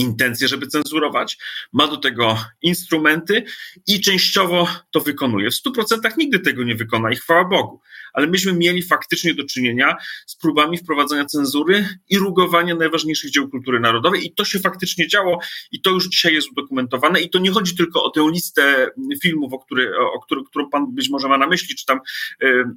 intencje, 0.00 0.48
żeby 0.48 0.66
cenzurować, 0.66 1.38
ma 1.72 1.86
do 1.86 1.96
tego 1.96 2.38
instrumenty 2.62 3.44
i 3.86 4.00
częściowo 4.00 4.68
to 4.90 5.00
wykonuje. 5.00 5.50
W 5.50 5.54
100% 5.54 6.16
nigdy 6.18 6.38
tego 6.38 6.64
nie 6.64 6.74
wykona 6.74 7.12
i 7.12 7.16
chwała 7.16 7.44
Bogu. 7.44 7.80
Ale 8.12 8.26
myśmy 8.26 8.52
mieli 8.52 8.82
faktycznie 8.82 9.34
do 9.34 9.44
czynienia 9.44 9.96
z 10.26 10.36
próbami 10.36 10.78
wprowadzania 10.78 11.24
cenzury 11.24 11.88
i 12.08 12.18
rugowania 12.18 12.74
najważniejszych 12.74 13.30
dzieł 13.30 13.48
kultury 13.48 13.80
narodowej 13.80 14.26
i 14.26 14.34
to 14.34 14.44
się 14.44 14.58
faktycznie 14.58 15.08
działo 15.08 15.38
i 15.72 15.80
to 15.80 15.90
już 15.90 16.08
dzisiaj 16.08 16.34
jest 16.34 16.50
udokumentowane 16.50 17.20
i 17.20 17.30
to 17.30 17.38
nie 17.38 17.50
chodzi 17.50 17.76
tylko 17.76 18.04
o 18.04 18.10
tę 18.10 18.28
listę 18.32 18.90
filmów, 19.22 19.52
o, 19.52 19.58
który, 19.58 19.98
o 19.98 20.20
który, 20.20 20.40
którą 20.44 20.70
pan 20.70 20.94
być 20.94 21.10
może 21.10 21.28
ma 21.28 21.38
na 21.38 21.46
myśli, 21.46 21.76
czy 21.76 21.86
tam 21.86 22.00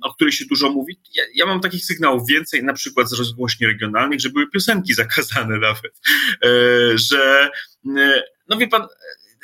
o 0.03 0.13
której 0.13 0.32
się 0.32 0.46
dużo 0.46 0.70
mówi. 0.70 1.00
Ja, 1.15 1.24
ja 1.36 1.46
mam 1.46 1.62
takich 1.62 1.86
sygnałów 1.86 2.27
więcej, 2.27 2.63
na 2.63 2.74
przykład 2.74 3.10
z 3.10 3.13
rozgłośni 3.13 3.68
regionalnych, 3.68 4.20
że 4.20 4.30
były 4.30 4.50
piosenki 4.50 4.94
zakazane 4.94 5.58
nawet, 5.68 6.01
e, 6.42 6.98
że, 7.13 7.50
e, 7.98 8.24
no 8.50 8.58
wie 8.58 8.67
pan, 8.67 8.88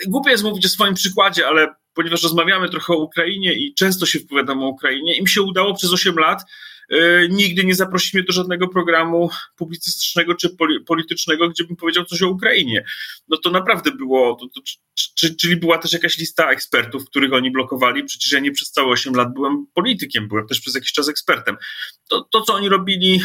głupie 0.08 0.32
jest 0.32 0.44
mówić 0.44 0.66
o 0.66 0.70
swoim 0.70 0.94
przykładzie, 0.94 1.48
ale 1.48 1.76
ponieważ 1.94 2.24
rozmawiamy 2.24 2.70
trochę 2.70 2.94
o 2.94 2.98
Ukrainie 2.98 3.54
i 3.54 3.74
często 3.74 4.06
się 4.06 4.20
wypowiadam 4.20 4.64
o 4.64 4.68
Ukrainie, 4.68 5.18
im 5.18 5.28
się 5.28 5.42
udało 5.42 5.76
przez 5.76 5.94
8 5.94 6.16
lat 6.16 6.44
E, 6.90 7.28
nigdy 7.30 7.64
nie 7.64 7.76
zaprosić 7.76 8.14
mnie 8.14 8.24
do 8.24 8.34
żadnego 8.34 8.68
programu 8.68 9.30
publicystycznego 9.56 10.36
czy 10.36 10.50
politycznego, 10.86 11.50
gdzie 11.50 11.64
bym 11.64 11.76
powiedział 11.76 12.06
coś 12.06 12.22
o 12.22 12.30
Ukrainie. 12.30 12.86
No 13.28 13.38
to 13.38 13.52
naprawdę 13.52 13.92
było, 13.92 14.36
to, 14.36 14.48
to, 14.48 14.62
czyli 15.40 15.56
była 15.56 15.78
też 15.78 15.94
jakaś 15.94 16.18
lista 16.18 16.52
ekspertów, 16.52 17.06
których 17.06 17.34
oni 17.34 17.52
blokowali. 17.52 18.04
Przecież 18.04 18.32
ja 18.32 18.40
nie 18.40 18.52
przez 18.52 18.72
całe 18.72 18.88
8 18.88 19.14
lat 19.14 19.34
byłem 19.34 19.66
politykiem, 19.74 20.28
byłem 20.28 20.48
też 20.48 20.62
przez 20.62 20.76
jakiś 20.76 20.92
czas 20.92 21.10
ekspertem. 21.10 21.58
To, 22.10 22.24
to 22.32 22.42
co 22.42 22.54
oni 22.54 22.70
robili, 22.70 23.22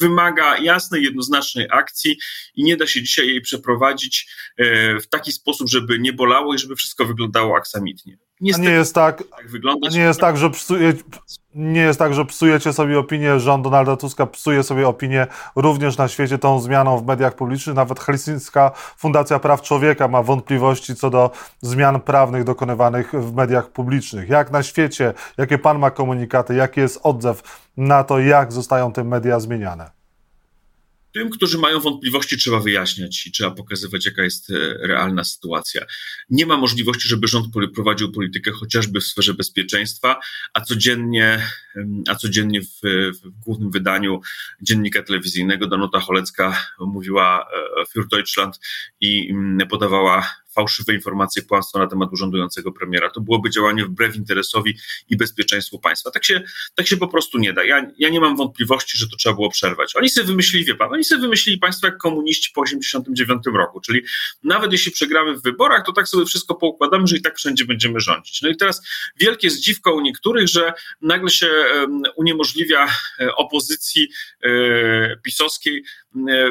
wymaga 0.00 0.58
jasnej, 0.58 1.02
jednoznacznej 1.02 1.66
akcji 1.70 2.18
i 2.54 2.64
nie 2.64 2.76
da 2.76 2.86
się 2.86 3.02
dzisiaj 3.02 3.26
jej 3.26 3.40
przeprowadzić 3.40 4.28
e, 4.56 5.00
w 5.00 5.08
taki 5.08 5.32
sposób, 5.32 5.68
żeby 5.68 5.98
nie 5.98 6.12
bolało 6.12 6.54
i 6.54 6.58
żeby 6.58 6.76
wszystko 6.76 7.04
wyglądało 7.04 7.56
aksamitnie. 7.56 8.18
Niestety, 8.40 8.68
nie 8.68 8.74
jest 8.74 8.94
tak, 8.94 9.22
tak 9.36 9.50
wygląda. 9.50 9.88
Nie 9.88 10.00
jest 10.00 10.20
tak, 10.20 10.36
że 10.36 10.50
psuje, 10.50 10.92
nie 11.54 11.80
jest 11.80 11.98
tak, 11.98 12.14
że 12.14 12.24
psujecie 12.24 12.72
sobie 12.72 12.98
opinię, 12.98 13.40
rząd 13.40 13.64
Donalda 13.64 13.96
Tuska 13.96 14.26
psuje 14.26 14.62
sobie 14.62 14.88
opinię 14.88 15.26
również 15.56 15.96
na 15.96 16.08
świecie 16.08 16.38
tą 16.38 16.60
zmianą 16.60 16.98
w 16.98 17.06
mediach 17.06 17.36
publicznych. 17.36 17.76
Nawet 17.76 18.00
Helsińska 18.00 18.70
Fundacja 18.96 19.38
Praw 19.38 19.62
Człowieka 19.62 20.08
ma 20.08 20.22
wątpliwości 20.22 20.94
co 20.94 21.10
do 21.10 21.30
zmian 21.60 22.00
prawnych 22.00 22.44
dokonywanych 22.44 23.12
w 23.12 23.34
mediach 23.34 23.70
publicznych. 23.70 24.28
Jak 24.28 24.50
na 24.50 24.62
świecie, 24.62 25.14
jakie 25.38 25.58
pan 25.58 25.78
ma 25.78 25.90
komunikaty, 25.90 26.54
jaki 26.54 26.80
jest 26.80 27.00
odzew 27.02 27.67
na 27.78 28.04
to, 28.04 28.18
jak 28.18 28.52
zostają 28.52 28.92
te 28.92 29.04
media 29.04 29.40
zmieniane? 29.40 29.90
Tym, 31.12 31.30
którzy 31.30 31.58
mają 31.58 31.80
wątpliwości, 31.80 32.36
trzeba 32.36 32.60
wyjaśniać 32.60 33.26
i 33.26 33.32
trzeba 33.32 33.50
pokazywać, 33.50 34.06
jaka 34.06 34.22
jest 34.22 34.50
e, 34.50 34.54
realna 34.86 35.24
sytuacja. 35.24 35.82
Nie 36.30 36.46
ma 36.46 36.56
możliwości, 36.56 37.08
żeby 37.08 37.28
rząd 37.28 37.46
prowadził 37.74 38.12
politykę 38.12 38.50
chociażby 38.50 39.00
w 39.00 39.04
sferze 39.04 39.34
bezpieczeństwa, 39.34 40.20
a 40.54 40.60
codziennie, 40.60 41.48
a 42.08 42.14
codziennie 42.14 42.62
w, 42.62 42.80
w 43.22 43.40
głównym 43.44 43.70
wydaniu 43.70 44.20
dziennika 44.62 45.02
telewizyjnego 45.02 45.66
Danuta 45.66 46.00
Cholecka 46.00 46.64
mówiła 46.80 47.46
e, 47.80 47.84
Für 47.84 48.08
Deutschland 48.08 48.60
i 49.00 49.34
podawała 49.70 50.30
fałszywe 50.58 50.94
informacje, 50.94 51.42
kłamstwo 51.42 51.78
na 51.78 51.86
temat 51.86 52.12
urzędującego 52.12 52.72
premiera. 52.72 53.10
To 53.10 53.20
byłoby 53.20 53.50
działanie 53.50 53.84
wbrew 53.84 54.16
interesowi 54.16 54.78
i 55.08 55.16
bezpieczeństwu 55.16 55.78
państwa. 55.78 56.10
Tak 56.10 56.24
się, 56.24 56.42
tak 56.74 56.86
się 56.86 56.96
po 56.96 57.08
prostu 57.08 57.38
nie 57.38 57.52
da. 57.52 57.64
Ja, 57.64 57.86
ja 57.98 58.08
nie 58.08 58.20
mam 58.20 58.36
wątpliwości, 58.36 58.98
że 58.98 59.08
to 59.08 59.16
trzeba 59.16 59.34
było 59.34 59.50
przerwać. 59.50 59.96
Oni 59.96 60.08
sobie 60.08 60.26
wymyślili, 60.26 60.64
wie 60.64 60.74
pan, 60.74 60.92
oni 60.92 61.04
sobie 61.04 61.20
wymyślili 61.20 61.58
państwo 61.58 61.86
jak 61.86 61.98
komuniści 61.98 62.50
po 62.54 62.60
89 62.60 63.42
roku, 63.54 63.80
czyli 63.80 64.02
nawet 64.42 64.72
jeśli 64.72 64.92
przegramy 64.92 65.36
w 65.36 65.42
wyborach, 65.42 65.86
to 65.86 65.92
tak 65.92 66.08
sobie 66.08 66.26
wszystko 66.26 66.54
poukładamy, 66.54 67.06
że 67.06 67.16
i 67.16 67.22
tak 67.22 67.36
wszędzie 67.36 67.64
będziemy 67.64 68.00
rządzić. 68.00 68.42
No 68.42 68.48
i 68.48 68.56
teraz 68.56 68.82
wielkie 69.20 69.50
zdziwko 69.50 69.94
u 69.94 70.00
niektórych, 70.00 70.48
że 70.48 70.72
nagle 71.02 71.30
się 71.30 71.50
uniemożliwia 72.16 72.88
e, 73.20 73.34
opozycji 73.34 74.08
e, 74.42 75.16
pisowskiej 75.16 75.84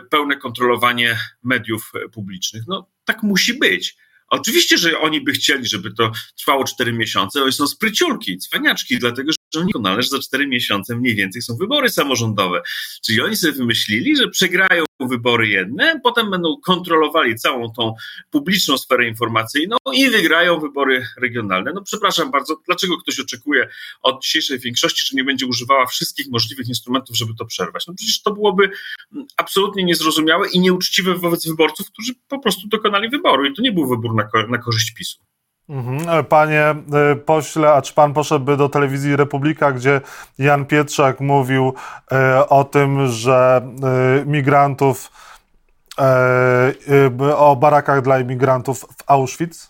pełne 0.09 0.37
kontrolowanie 0.37 1.19
mediów 1.43 1.91
publicznych. 2.13 2.63
No 2.67 2.89
tak 3.05 3.23
musi 3.23 3.53
być. 3.53 3.97
Oczywiście, 4.29 4.77
że 4.77 4.99
oni 4.99 5.21
by 5.21 5.31
chcieli, 5.31 5.65
żeby 5.65 5.93
to 5.93 6.11
trwało 6.37 6.63
4 6.63 6.93
miesiące. 6.93 7.43
Oni 7.43 7.53
są 7.53 7.67
spryciulki, 7.67 8.37
cwaniaczki, 8.37 8.99
dlatego 8.99 9.31
że 9.31 9.36
doskonale, 9.53 10.01
że 10.01 10.09
za 10.09 10.19
4 10.19 10.47
miesiące 10.47 10.95
mniej 10.95 11.15
więcej 11.15 11.41
są 11.41 11.55
wybory 11.55 11.89
samorządowe. 11.89 12.61
Czyli 13.05 13.21
oni 13.21 13.35
sobie 13.35 13.53
wymyślili, 13.53 14.17
że 14.17 14.27
przegrają 14.27 14.83
wybory 14.99 15.47
jedne, 15.47 15.99
potem 16.03 16.31
będą 16.31 16.57
kontrolowali 16.65 17.35
całą 17.35 17.71
tą 17.71 17.93
publiczną 18.31 18.77
sferę 18.77 19.07
informacyjną 19.07 19.77
i 19.93 20.09
wygrają 20.09 20.59
wybory 20.59 21.05
regionalne. 21.21 21.71
No 21.75 21.81
przepraszam 21.81 22.31
bardzo, 22.31 22.55
dlaczego 22.65 22.97
ktoś 22.97 23.19
oczekuje 23.19 23.69
od 24.01 24.23
dzisiejszej 24.23 24.59
większości, 24.59 25.05
że 25.05 25.17
nie 25.17 25.23
będzie 25.23 25.45
używała 25.45 25.85
wszystkich 25.85 26.27
możliwych 26.31 26.67
instrumentów, 26.67 27.17
żeby 27.17 27.33
to 27.37 27.45
przerwać? 27.45 27.87
No 27.87 27.93
przecież 27.97 28.21
to 28.21 28.33
byłoby 28.33 28.69
absolutnie 29.37 29.83
niezrozumiałe 29.83 30.49
i 30.49 30.59
nieuczciwe 30.59 31.15
wobec 31.15 31.47
wyborców, 31.47 31.91
którzy 31.91 32.13
po 32.27 32.39
prostu 32.39 32.67
dokonali 32.67 33.09
wyboru 33.09 33.45
i 33.45 33.53
to 33.53 33.61
nie 33.61 33.71
był 33.71 33.87
wybór 33.87 34.15
na, 34.15 34.29
na 34.47 34.57
korzyść 34.57 34.93
PiSu. 34.93 35.27
Mhm. 35.69 36.25
Panie 36.25 36.61
e, 36.61 37.15
pośle, 37.15 37.73
a 37.73 37.81
czy 37.81 37.93
pan 37.93 38.13
poszedłby 38.13 38.57
do 38.57 38.69
telewizji 38.69 39.15
Republika, 39.15 39.71
gdzie 39.71 40.01
Jan 40.37 40.65
Pietrzak 40.65 41.19
mówił 41.19 41.73
e, 42.11 42.49
o 42.49 42.63
tym, 42.63 43.07
że 43.07 43.61
e, 43.83 44.25
migrantów, 44.25 45.11
o 47.35 47.55
barakach 47.55 48.01
dla 48.01 48.19
imigrantów 48.19 48.79
w 48.79 49.03
Auschwitz? 49.07 49.69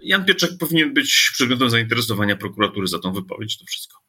Jan 0.00 0.24
Pietrzak 0.24 0.50
powinien 0.60 0.94
być 0.94 1.30
przedmiotem 1.32 1.70
zainteresowania 1.70 2.36
prokuratury 2.36 2.86
za 2.86 2.98
tą 2.98 3.12
wypowiedź, 3.12 3.58
to 3.58 3.64
wszystko. 3.64 4.00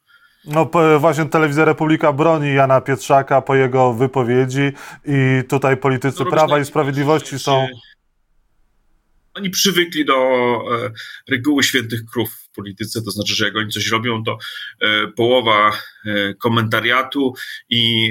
No 0.44 0.70
właśnie 0.98 1.24
telewizja 1.24 1.64
Republika 1.64 2.12
broni 2.12 2.54
Jana 2.54 2.80
Pietrzaka 2.80 3.42
po 3.42 3.54
jego 3.54 3.92
wypowiedzi 3.92 4.72
i 5.04 5.42
tutaj 5.48 5.76
politycy 5.76 6.24
Prawa 6.24 6.58
i 6.58 6.64
Sprawiedliwości 6.64 7.38
są... 7.38 7.66
Oni 9.34 9.50
przywykli 9.50 10.04
do 10.04 10.14
e, 10.14 10.90
reguły 11.28 11.62
świętych 11.62 12.04
krów 12.12 12.30
w 12.32 12.54
polityce, 12.54 13.02
to 13.02 13.10
znaczy, 13.10 13.34
że 13.34 13.44
jak 13.44 13.56
oni 13.56 13.70
coś 13.70 13.88
robią, 13.88 14.24
to 14.24 14.38
e, 14.80 15.08
połowa 15.08 15.72
e, 16.06 16.34
komentariatu 16.34 17.34
i 17.70 18.10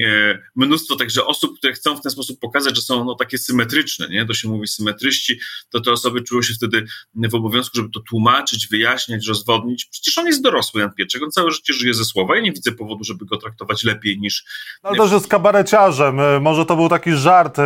mnóstwo 0.55 0.95
także 0.95 1.25
osób, 1.25 1.57
które 1.57 1.73
chcą 1.73 1.97
w 1.97 2.01
ten 2.01 2.11
sposób 2.11 2.39
pokazać, 2.39 2.75
że 2.75 2.81
są 2.81 3.05
no, 3.05 3.15
takie 3.15 3.37
symetryczne, 3.37 4.07
nie? 4.09 4.25
to 4.25 4.33
się 4.33 4.49
mówi 4.49 4.67
symetryści, 4.67 5.39
to 5.69 5.79
te 5.79 5.91
osoby 5.91 6.21
czują 6.21 6.41
się 6.41 6.53
wtedy 6.53 6.85
w 7.15 7.35
obowiązku, 7.35 7.77
żeby 7.77 7.89
to 7.89 7.99
tłumaczyć, 7.99 8.67
wyjaśniać, 8.67 9.27
rozwodnić. 9.27 9.85
Przecież 9.85 10.17
on 10.17 10.27
jest 10.27 10.41
dorosły, 10.41 10.81
Jan 10.81 10.93
Pietrzak, 10.93 11.23
on 11.23 11.31
całe 11.31 11.51
życie 11.51 11.73
żyje 11.73 11.93
ze 11.93 12.05
słowa. 12.05 12.35
Ja 12.35 12.41
nie 12.41 12.51
widzę 12.51 12.71
powodu, 12.71 13.03
żeby 13.03 13.25
go 13.25 13.37
traktować 13.37 13.83
lepiej 13.83 14.19
niż... 14.19 14.43
No, 14.83 14.89
ale 14.89 14.97
też 14.97 15.11
jest 15.11 15.27
kabareciarzem. 15.27 16.41
Może 16.41 16.65
to 16.65 16.75
był 16.75 16.89
taki 16.89 17.11
żart 17.13 17.57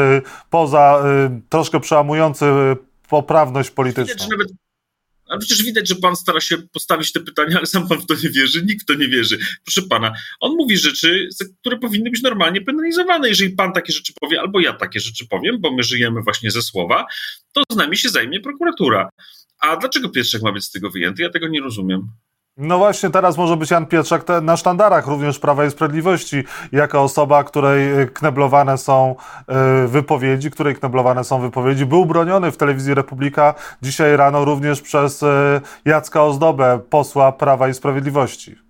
poza 0.50 1.04
troszkę 1.50 1.80
przełamujący 1.80 2.46
poprawność 3.08 3.72
polityczną. 3.72 4.14
Widać, 4.14 4.30
nawet, 4.30 4.48
a 5.30 5.38
przecież 5.38 5.64
widać, 5.64 5.88
że 5.88 5.96
pan 5.96 6.16
stara 6.16 6.42
się 6.42 6.58
postawić 6.58 7.12
te 7.12 7.20
pytania, 7.20 7.58
ale 7.58 7.66
sam 7.66 7.88
pan 7.88 8.02
w 8.02 8.06
to 8.06 8.14
nie 8.24 8.30
wierzy, 8.30 8.66
nikt 8.66 8.84
w 8.84 8.86
to 8.86 8.94
nie 8.94 9.08
wierzy. 9.08 9.38
Proszę 9.64 9.82
pana, 9.82 10.14
on 10.40 10.56
mówi 10.56 10.78
rzeczy, 10.78 11.30
które 11.62 11.80
powinny 11.80 12.10
być 12.10 12.22
normalnie 12.22 12.62
penalizowane. 12.62 13.30
Jeżeli 13.30 13.56
pan 13.56 13.74
takie 13.74 13.94
rzeczy 13.94 14.14
powie, 14.22 14.40
albo 14.40 14.60
ja 14.60 14.74
takie 14.74 15.00
rzeczy 15.00 15.28
powiem, 15.28 15.62
bo 15.62 15.72
my 15.72 15.84
żyjemy 15.84 16.22
właśnie 16.22 16.52
ze 16.52 16.62
słowa, 16.62 17.06
to 17.52 17.64
z 17.72 17.76
nami 17.76 17.98
się 17.98 18.10
zajmie 18.10 18.40
prokuratura. 18.40 19.10
A 19.60 19.78
dlaczego 19.78 20.10
Pietrzak 20.10 20.42
ma 20.42 20.52
być 20.52 20.64
z 20.64 20.72
tego 20.72 20.90
wyjęty? 20.92 21.24
Ja 21.24 21.30
tego 21.30 21.48
nie 21.48 21.62
rozumiem. 21.62 22.08
No 22.58 22.78
właśnie 22.78 23.10
teraz 23.10 23.38
może 23.38 23.58
być 23.58 23.72
Jan 23.72 23.86
Pietrzak 23.86 24.26
na 24.42 24.58
sztandarach 24.58 25.08
również 25.08 25.40
Prawa 25.40 25.66
i 25.66 25.72
Sprawiedliwości, 25.72 26.44
jako 26.72 27.02
osoba, 27.02 27.44
której 27.44 28.02
y, 28.02 28.08
kneblowane 28.08 28.78
są 28.78 29.16
y, 29.86 29.88
wypowiedzi, 29.88 30.52
której 30.52 30.76
kneblowane 30.76 31.24
są 31.24 31.42
wypowiedzi. 31.42 31.86
Był 31.86 32.06
broniony 32.06 32.52
w 32.52 32.58
telewizji 32.58 32.94
Republika 32.94 33.54
dzisiaj 33.82 34.18
rano 34.18 34.46
również 34.46 34.82
przez 34.82 35.24
y, 35.24 35.62
Jacka 35.86 36.24
Ozdobę, 36.24 36.80
posła 36.90 37.32
Prawa 37.32 37.68
i 37.68 37.74
Sprawiedliwości. 37.74 38.65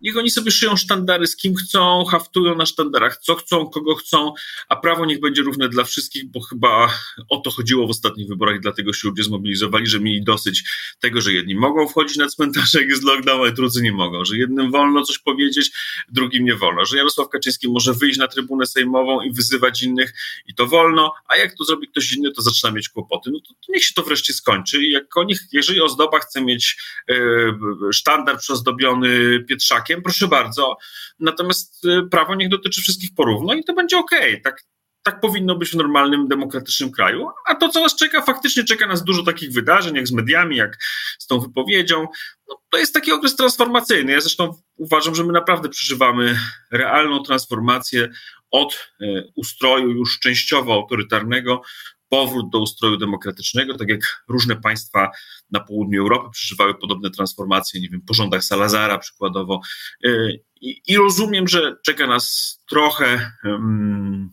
Niech 0.00 0.16
oni 0.16 0.30
sobie 0.30 0.50
szyją 0.50 0.76
sztandary 0.76 1.26
z 1.26 1.36
kim 1.36 1.54
chcą, 1.54 2.04
haftują 2.04 2.56
na 2.56 2.66
sztandarach 2.66 3.16
co 3.16 3.34
chcą, 3.34 3.66
kogo 3.66 3.94
chcą, 3.94 4.32
a 4.68 4.76
prawo 4.76 5.06
niech 5.06 5.20
będzie 5.20 5.42
równe 5.42 5.68
dla 5.68 5.84
wszystkich, 5.84 6.30
bo 6.30 6.40
chyba 6.40 6.90
o 7.28 7.36
to 7.36 7.50
chodziło 7.50 7.86
w 7.86 7.90
ostatnich 7.90 8.28
wyborach 8.28 8.56
i 8.56 8.60
dlatego 8.60 8.92
się 8.92 9.08
ludzie 9.08 9.22
zmobilizowali, 9.22 9.86
że 9.86 10.00
mieli 10.00 10.24
dosyć 10.24 10.64
tego, 11.00 11.20
że 11.20 11.32
jedni 11.32 11.54
mogą 11.54 11.88
wchodzić 11.88 12.16
na 12.16 12.28
cmentarze, 12.28 12.80
jak 12.80 12.88
jest 12.88 13.02
lockdown, 13.02 13.48
a 13.48 13.50
drudzy 13.52 13.82
nie 13.82 13.92
mogą, 13.92 14.24
że 14.24 14.36
jednym 14.36 14.70
wolno 14.70 15.02
coś 15.02 15.18
powiedzieć, 15.18 15.70
drugim 16.08 16.44
nie 16.44 16.54
wolno, 16.54 16.84
że 16.84 16.96
Jarosław 16.96 17.28
Kaczyński 17.28 17.68
może 17.68 17.92
wyjść 17.92 18.18
na 18.18 18.28
trybunę 18.28 18.66
sejmową 18.66 19.20
i 19.20 19.32
wyzywać 19.32 19.82
innych 19.82 20.14
i 20.46 20.54
to 20.54 20.66
wolno, 20.66 21.12
a 21.28 21.36
jak 21.36 21.54
to 21.54 21.64
zrobi 21.64 21.88
ktoś 21.88 22.12
inny, 22.12 22.32
to 22.32 22.42
zaczyna 22.42 22.72
mieć 22.72 22.88
kłopoty. 22.88 23.30
No 23.30 23.40
to, 23.40 23.54
to 23.54 23.72
niech 23.72 23.84
się 23.84 23.94
to 23.94 24.02
wreszcie 24.02 24.32
skończy 24.32 24.82
i 24.82 24.92
jak 24.92 25.16
o 25.16 25.24
nich, 25.24 25.40
jeżeli 25.52 25.80
ozdoba 25.80 26.18
chce 26.18 26.40
mieć 26.40 26.76
yy, 27.08 27.92
sztandar 27.92 28.38
przyozdobiony 28.38 29.40
Pietrzakiem, 29.48 29.85
proszę 30.04 30.28
bardzo. 30.28 30.76
Natomiast 31.18 31.84
y, 31.84 32.08
prawo 32.10 32.34
niech 32.34 32.48
dotyczy 32.48 32.80
wszystkich 32.80 33.10
porówno 33.14 33.54
i 33.54 33.64
to 33.64 33.74
będzie 33.74 33.98
ok. 33.98 34.10
Tak, 34.44 34.62
tak 35.02 35.20
powinno 35.20 35.56
być 35.56 35.70
w 35.70 35.74
normalnym, 35.74 36.28
demokratycznym 36.28 36.92
kraju. 36.92 37.28
A 37.46 37.54
to, 37.54 37.68
co 37.68 37.80
nas 37.80 37.96
czeka, 37.96 38.22
faktycznie 38.22 38.64
czeka 38.64 38.86
nas 38.86 39.04
dużo 39.04 39.22
takich 39.22 39.52
wydarzeń, 39.52 39.96
jak 39.96 40.08
z 40.08 40.12
mediami, 40.12 40.56
jak 40.56 40.78
z 41.18 41.26
tą 41.26 41.40
wypowiedzią. 41.40 42.06
No, 42.48 42.60
to 42.70 42.78
jest 42.78 42.94
taki 42.94 43.12
okres 43.12 43.36
transformacyjny. 43.36 44.12
Ja 44.12 44.20
zresztą 44.20 44.54
uważam, 44.76 45.14
że 45.14 45.24
my 45.24 45.32
naprawdę 45.32 45.68
przeżywamy 45.68 46.38
realną 46.70 47.22
transformację 47.22 48.08
od 48.50 48.90
y, 49.00 49.32
ustroju 49.36 49.90
już 49.90 50.18
częściowo 50.18 50.72
autorytarnego 50.74 51.62
powrót 52.08 52.50
do 52.50 52.58
ustroju 52.58 52.96
demokratycznego, 52.96 53.78
tak 53.78 53.88
jak 53.88 54.24
różne 54.28 54.56
państwa 54.56 55.10
na 55.50 55.60
południu 55.60 56.02
Europy 56.02 56.28
przeżywały 56.32 56.74
podobne 56.74 57.10
transformacje, 57.10 57.80
nie 57.80 57.88
wiem, 57.88 58.02
po 58.06 58.14
rządach 58.14 58.44
Salazara 58.44 58.98
przykładowo. 58.98 59.60
Y, 60.04 60.40
I, 60.60 60.82
i 60.86 60.96
rozumiem, 60.96 61.48
że 61.48 61.76
czeka 61.84 62.06
nas 62.06 62.56
trochę 62.68 63.32
um, 63.44 64.30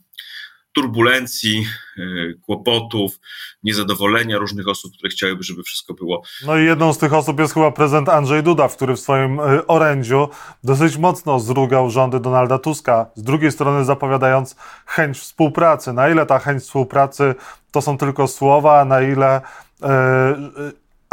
turbulencji, 0.74 1.66
y, 1.98 2.40
kłopotów, 2.42 3.20
niezadowolenia 3.64 4.38
różnych 4.38 4.68
osób, 4.68 4.94
które 4.94 5.10
chciałyby, 5.10 5.44
żeby 5.44 5.64
wszystko 5.64 5.94
było. 5.94 6.22
No 6.46 6.58
i 6.58 6.66
jedną 6.66 6.94
z 6.94 6.98
tych 6.98 7.14
osób 7.14 7.40
jest 7.40 7.54
chyba 7.54 7.72
prezydent 7.72 8.10
Andrzej 8.10 8.44
Duda, 8.44 8.70
który 8.70 8.96
w 8.96 9.00
swoim 9.00 9.40
y, 9.40 9.68
orędziu 9.68 10.30
dosyć 10.64 10.98
mocno 10.98 11.40
zrugał 11.40 11.90
rządy 11.90 12.20
Donalda 12.20 12.60
Tuska, 12.60 13.06
z 13.16 13.24
drugiej 13.24 13.52
strony 13.52 13.86
zapowiadając 13.86 14.56
chęć 14.86 15.18
współpracy. 15.18 15.94
Na 15.94 16.10
ile 16.10 16.26
ta 16.26 16.40
chęć 16.40 16.64
współpracy 16.64 17.36
to 17.72 17.82
są 17.82 17.98
tylko 17.98 18.28
słowa, 18.28 18.80
a 18.80 18.86
na 18.86 19.02
ile 19.02 19.42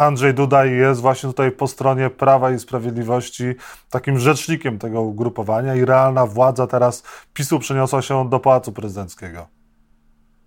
Andrzej 0.00 0.34
Duda 0.34 0.64
jest 0.64 1.00
właśnie 1.00 1.28
tutaj 1.28 1.52
po 1.52 1.68
stronie 1.68 2.11
Prawa 2.11 2.50
i 2.50 2.58
Sprawiedliwości 2.58 3.44
takim 3.90 4.18
rzecznikiem 4.18 4.78
tego 4.78 5.02
ugrupowania 5.02 5.74
i 5.74 5.84
realna 5.84 6.26
władza 6.26 6.66
teraz 6.66 7.02
PiSu 7.34 7.58
przeniosła 7.58 8.02
się 8.02 8.30
do 8.30 8.40
Pałacu 8.40 8.72
Prezydenckiego. 8.72 9.59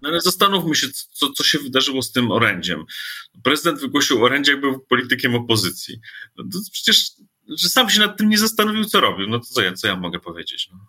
No 0.04 0.10
ale 0.10 0.22
zastanówmy 0.22 0.76
się, 0.76 0.88
co, 1.12 1.32
co 1.32 1.44
się 1.44 1.60
wydarzyło 1.60 2.02
z 2.02 2.12
tym 2.12 2.32
orędziem. 2.32 2.84
Prezydent 3.44 3.80
wygłosił 3.80 4.26
orędzie, 4.26 4.52
jak 4.52 4.62
był 4.62 4.80
politykiem 4.80 5.36
opozycji. 5.36 6.00
No 6.38 6.46
przecież 6.72 7.12
że 7.50 7.70
sam 7.70 7.90
się 7.90 8.00
nad 8.00 8.18
tym 8.18 8.30
nie 8.30 8.38
zastanowił, 8.38 8.86
co 8.86 9.02
robił. 9.02 9.28
No 9.28 9.40
to 9.40 9.46
co 9.46 9.62
ja, 9.62 9.74
co 9.74 9.88
ja 9.88 9.96
mogę 9.96 10.20
powiedzieć? 10.20 10.70
No. 10.72 10.80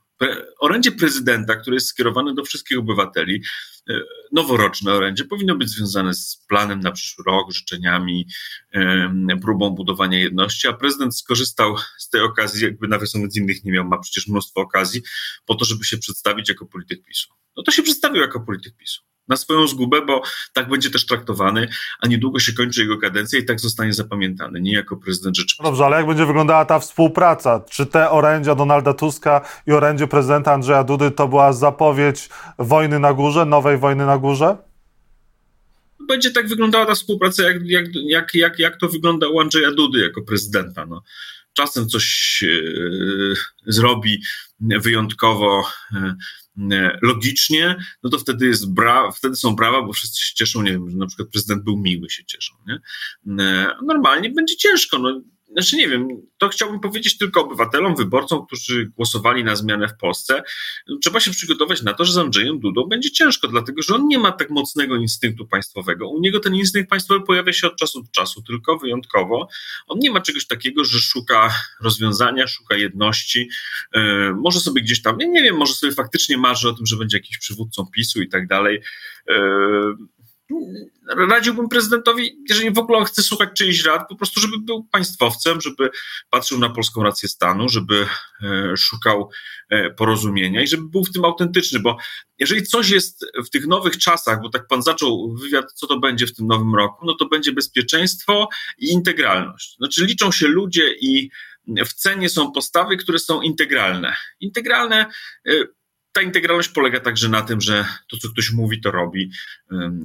Orędzie 0.60 0.92
prezydenta, 0.92 1.56
które 1.56 1.76
jest 1.76 1.86
skierowane 1.86 2.34
do 2.34 2.44
wszystkich 2.44 2.78
obywateli, 2.78 3.42
e, 3.90 4.00
noworoczne 4.32 4.92
orędzie, 4.92 5.24
powinno 5.24 5.56
być 5.56 5.68
związane 5.68 6.14
z 6.14 6.44
planem 6.48 6.80
na 6.80 6.92
przyszły 6.92 7.24
rok, 7.26 7.52
życzeniami, 7.52 8.26
próbą 9.42 9.70
budowania 9.70 10.18
jedności, 10.18 10.68
a 10.68 10.72
prezydent 10.72 11.16
skorzystał 11.16 11.76
z 11.98 12.08
tej 12.08 12.20
okazji, 12.20 12.64
jakby 12.64 12.88
nawiasem 12.88 13.28
innych 13.36 13.64
nie 13.64 13.72
miał, 13.72 13.84
ma 13.84 13.98
przecież 13.98 14.28
mnóstwo 14.28 14.60
okazji, 14.60 15.02
po 15.46 15.54
to, 15.54 15.64
żeby 15.64 15.84
się 15.84 15.98
przedstawić 15.98 16.48
jako 16.48 16.66
polityk 16.66 17.04
PiSu. 17.04 17.34
No 17.56 17.62
to 17.62 17.72
się 17.72 17.82
przedstawił 17.82 18.20
jako 18.20 18.40
polityk 18.40 18.76
PiSu 18.76 19.02
na 19.28 19.36
swoją 19.36 19.68
zgubę, 19.68 20.02
bo 20.06 20.22
tak 20.52 20.68
będzie 20.68 20.90
też 20.90 21.06
traktowany, 21.06 21.68
a 22.00 22.06
niedługo 22.06 22.38
się 22.38 22.52
kończy 22.52 22.80
jego 22.80 22.98
kadencja 22.98 23.38
i 23.38 23.44
tak 23.44 23.60
zostanie 23.60 23.92
zapamiętany, 23.92 24.60
nie 24.60 24.72
jako 24.72 24.96
prezydent 24.96 25.36
Rzeczypospolitej. 25.36 25.72
Dobrze, 25.72 25.84
ale 25.84 25.96
jak 25.96 26.06
będzie 26.06 26.26
wyglądała 26.26 26.64
ta 26.64 26.78
współpraca? 26.78 27.64
Czy 27.70 27.86
te 27.86 28.10
orędzia 28.10 28.54
Donalda 28.54 28.94
Tuska 28.94 29.40
i 29.66 29.72
orędzie 29.72 30.06
prezydenta 30.06 30.52
Andrzeja 30.52 30.84
Dudy 30.84 31.10
to 31.10 31.28
była 31.28 31.52
zapowiedź 31.52 32.28
wojny 32.58 32.98
na 32.98 33.12
górze, 33.12 33.44
nowej 33.44 33.78
wojny 33.78 34.06
na 34.06 34.18
górze? 34.18 34.56
Będzie 36.08 36.30
tak 36.30 36.48
wyglądała 36.48 36.86
ta 36.86 36.94
współpraca, 36.94 37.42
jak, 37.42 37.56
jak, 37.64 37.86
jak, 37.94 38.34
jak, 38.34 38.58
jak 38.58 38.76
to 38.76 38.88
wygląda 38.88 39.28
u 39.28 39.40
Andrzeja 39.40 39.70
Dudy 39.70 40.00
jako 40.00 40.22
prezydenta. 40.22 40.86
No. 40.86 41.02
Czasem 41.52 41.88
coś 41.88 42.38
yy, 42.42 43.34
zrobi 43.66 44.22
wyjątkowo 44.60 45.64
yy, 45.92 46.14
logicznie, 47.02 47.76
no 48.02 48.10
to 48.10 48.18
wtedy 48.18 48.46
jest 48.46 48.72
bra, 48.72 49.10
wtedy 49.10 49.36
są 49.36 49.56
brawa, 49.56 49.82
bo 49.82 49.92
wszyscy 49.92 50.20
się 50.20 50.34
cieszą, 50.34 50.62
nie 50.62 50.72
wiem, 50.72 50.90
że 50.90 50.96
na 50.96 51.06
przykład 51.06 51.28
prezydent 51.28 51.64
był 51.64 51.76
miły, 51.76 52.10
się 52.10 52.24
cieszą, 52.24 52.54
nie? 52.66 52.78
E, 53.44 53.70
normalnie 53.86 54.30
będzie 54.30 54.56
ciężko, 54.56 54.98
no 54.98 55.20
znaczy 55.54 55.76
nie 55.76 55.88
wiem, 55.88 56.08
to 56.38 56.48
chciałbym 56.48 56.80
powiedzieć 56.80 57.18
tylko 57.18 57.40
obywatelom, 57.44 57.96
wyborcom, 57.96 58.46
którzy 58.46 58.90
głosowali 58.96 59.44
na 59.44 59.56
zmianę 59.56 59.88
w 59.88 59.96
Polsce. 59.96 60.42
Trzeba 61.02 61.20
się 61.20 61.30
przygotować 61.30 61.82
na 61.82 61.92
to, 61.92 62.04
że 62.04 62.12
z 62.12 62.18
Andrzejem 62.18 62.60
Dudą 62.60 62.84
będzie 62.84 63.10
ciężko, 63.10 63.48
dlatego 63.48 63.82
że 63.82 63.94
on 63.94 64.06
nie 64.06 64.18
ma 64.18 64.32
tak 64.32 64.50
mocnego 64.50 64.96
instynktu 64.96 65.46
państwowego. 65.46 66.08
U 66.08 66.20
niego 66.20 66.40
ten 66.40 66.54
instynkt 66.54 66.90
państwowy 66.90 67.26
pojawia 67.26 67.52
się 67.52 67.66
od 67.66 67.76
czasu 67.76 68.02
do 68.02 68.08
czasu, 68.10 68.42
tylko 68.42 68.78
wyjątkowo. 68.78 69.48
On 69.86 69.98
nie 69.98 70.10
ma 70.10 70.20
czegoś 70.20 70.46
takiego, 70.46 70.84
że 70.84 70.98
szuka 70.98 71.54
rozwiązania, 71.82 72.46
szuka 72.46 72.76
jedności. 72.76 73.48
Yy, 73.94 74.34
może 74.34 74.60
sobie 74.60 74.82
gdzieś 74.82 75.02
tam, 75.02 75.18
nie, 75.18 75.42
wiem, 75.42 75.56
może 75.56 75.74
sobie 75.74 75.92
faktycznie 75.92 76.38
marzy 76.38 76.68
o 76.68 76.72
tym, 76.72 76.86
że 76.86 76.96
będzie 76.96 77.16
jakiś 77.16 77.38
przywódcą 77.38 77.86
PiSu 77.92 78.22
i 78.22 78.28
tak 78.28 78.46
dalej. 78.46 78.80
Radziłbym 81.28 81.68
prezydentowi, 81.68 82.38
jeżeli 82.48 82.70
w 82.70 82.78
ogóle 82.78 83.04
chce 83.04 83.22
słuchać 83.22 83.48
czyichś 83.56 83.84
rad, 83.84 84.08
po 84.08 84.16
prostu, 84.16 84.40
żeby 84.40 84.58
był 84.58 84.84
państwowcem, 84.84 85.60
żeby 85.60 85.90
patrzył 86.30 86.58
na 86.58 86.70
polską 86.70 87.02
rację 87.02 87.28
stanu, 87.28 87.68
żeby 87.68 88.06
e, 88.42 88.76
szukał 88.76 89.30
e, 89.70 89.90
porozumienia 89.90 90.62
i 90.62 90.66
żeby 90.66 90.88
był 90.88 91.04
w 91.04 91.12
tym 91.12 91.24
autentyczny, 91.24 91.80
bo 91.80 91.96
jeżeli 92.38 92.62
coś 92.62 92.90
jest 92.90 93.26
w 93.46 93.50
tych 93.50 93.66
nowych 93.66 93.98
czasach, 93.98 94.42
bo 94.42 94.50
tak 94.50 94.66
pan 94.66 94.82
zaczął 94.82 95.34
wywiad, 95.34 95.72
co 95.72 95.86
to 95.86 95.98
będzie 95.98 96.26
w 96.26 96.34
tym 96.34 96.46
nowym 96.46 96.74
roku, 96.74 97.06
no 97.06 97.14
to 97.14 97.28
będzie 97.28 97.52
bezpieczeństwo 97.52 98.48
i 98.78 98.92
integralność. 98.92 99.76
Znaczy 99.76 100.06
liczą 100.06 100.32
się 100.32 100.48
ludzie 100.48 100.94
i 101.00 101.30
w 101.66 101.92
cenie 101.92 102.28
są 102.28 102.52
postawy, 102.52 102.96
które 102.96 103.18
są 103.18 103.42
integralne. 103.42 104.16
Integralne 104.40 105.06
e, 105.46 105.52
ta 106.14 106.22
integralność 106.22 106.68
polega 106.68 107.00
także 107.00 107.28
na 107.28 107.42
tym, 107.42 107.60
że 107.60 107.84
to, 108.10 108.16
co 108.16 108.28
ktoś 108.28 108.52
mówi, 108.52 108.80
to 108.80 108.90
robi. 108.90 109.30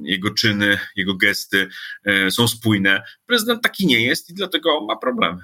Jego 0.04 0.32
czyny, 0.32 0.78
jego 0.96 1.16
gesty 1.16 1.70
e, 2.06 2.32
są 2.32 2.48
spójne. 2.48 3.04
Prezydent 3.26 3.64
taki 3.64 3.88
nie 3.88 4.02
jest 4.02 4.30
i 4.30 4.34
dlatego 4.34 4.86
ma 4.86 4.96
problemy. 4.96 5.42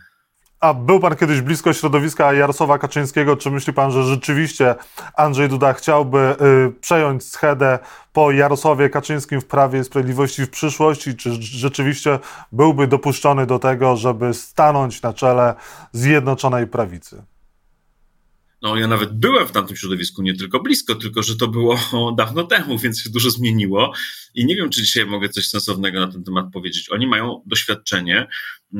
A 0.60 0.73
był 0.73 0.99
pan 0.99 1.15
kiedyś 1.15 1.41
blisko 1.41 1.73
środowiska 1.73 2.34
Jarosława 2.34 2.78
Kaczyńskiego. 2.78 3.38
Czy 3.38 3.51
myśli 3.51 3.73
pan, 3.73 3.91
że 3.91 4.04
rzeczywiście 4.04 4.75
Andrzej 5.17 5.49
Duda 5.49 5.73
chciałby 5.73 6.17
y, 6.17 6.80
przejąć 6.82 7.23
schedę 7.23 7.80
po 8.13 8.32
Jarosławie 8.32 8.89
Kaczyńskim 8.89 9.41
w 9.41 9.45
Prawie 9.45 9.80
i 9.80 9.84
Sprawiedliwości 9.84 10.45
w 10.45 10.49
przyszłości? 10.49 11.15
Czy 11.15 11.32
rzeczywiście 11.41 12.19
byłby 12.51 12.88
dopuszczony 12.88 13.45
do 13.45 13.60
tego, 13.60 13.97
żeby 13.97 14.34
stanąć 14.34 15.01
na 15.01 15.13
czele 15.13 15.56
Zjednoczonej 15.91 16.67
Prawicy? 16.67 17.23
No, 18.65 18.75
ja 18.75 18.88
nawet 18.88 19.13
byłem 19.13 19.47
w 19.47 19.51
tamtym 19.51 19.78
środowisku, 19.78 20.21
nie 20.21 20.36
tylko 20.36 20.60
blisko, 20.60 20.95
tylko 20.95 21.23
że 21.23 21.36
to 21.36 21.47
było 21.47 21.80
dawno 22.17 22.43
temu, 22.43 22.78
więc 22.78 23.01
się 23.01 23.10
dużo 23.10 23.30
zmieniło. 23.30 23.93
I 24.36 24.45
nie 24.45 24.56
wiem, 24.56 24.69
czy 24.69 24.82
dzisiaj 24.82 25.06
mogę 25.06 25.30
coś 25.30 25.47
sensownego 25.47 25.99
na 25.99 26.12
ten 26.12 26.23
temat 26.23 26.45
powiedzieć. 26.54 26.89
Oni 26.89 27.08
mają 27.08 27.41
doświadczenie 27.45 28.28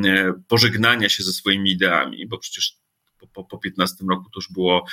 e, 0.06 0.34
pożegnania 0.48 1.10
się 1.10 1.24
ze 1.24 1.34
swoimi 1.34 1.72
ideami, 1.72 2.28
bo 2.28 2.38
przecież 2.38 2.78
po, 3.34 3.44
po 3.44 3.58
15 3.58 4.06
roku 4.10 4.24
to 4.24 4.32
już 4.36 4.52
było, 4.52 4.86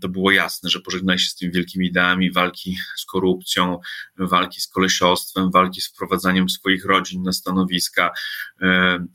to 0.00 0.08
było 0.08 0.30
jasne, 0.30 0.70
że 0.70 0.80
pożegnali 0.80 1.18
się 1.18 1.28
z 1.28 1.34
tymi 1.34 1.52
wielkimi 1.52 1.86
ideami 1.86 2.32
walki 2.32 2.76
z 2.96 3.04
korupcją, 3.04 3.78
walki 4.18 4.60
z 4.60 4.68
kolesiostwem, 4.68 5.50
walki 5.50 5.80
z 5.80 5.88
wprowadzaniem 5.88 6.48
swoich 6.48 6.84
rodzin 6.84 7.22
na 7.22 7.32
stanowiska 7.32 8.10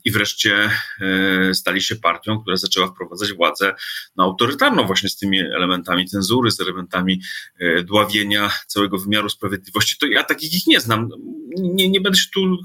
i 0.04 0.10
wreszcie 0.10 0.70
e, 1.00 1.54
stali 1.54 1.82
się 1.82 1.96
partią, 1.96 2.40
która 2.40 2.56
zaczęła 2.56 2.86
wprowadzać 2.86 3.32
władzę 3.32 3.74
no, 4.16 4.24
autorytarną 4.24 4.86
właśnie 4.86 5.08
z 5.08 5.16
tymi 5.16 5.40
elementami 5.40 6.06
cenzury, 6.06 6.50
z 6.50 6.60
elementami 6.60 7.20
e, 7.58 7.82
dławienia 7.82 8.50
całego 8.66 8.98
wymiaru 8.98 9.28
sprawiedliwości. 9.28 9.96
To 10.00 10.06
ja 10.06 10.24
takich 10.24 10.54
ich 10.54 10.66
nie 10.66 10.80
znam. 10.80 11.08
Nie, 11.58 11.90
nie 11.90 12.00
będę 12.00 12.18
się 12.18 12.30
tu 12.34 12.56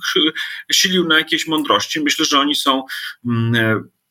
silił 0.71 1.07
na 1.07 1.17
jakieś 1.17 1.47
mądrości. 1.47 2.01
Myślę, 2.01 2.25
że 2.25 2.39
oni 2.39 2.55
są 2.55 2.83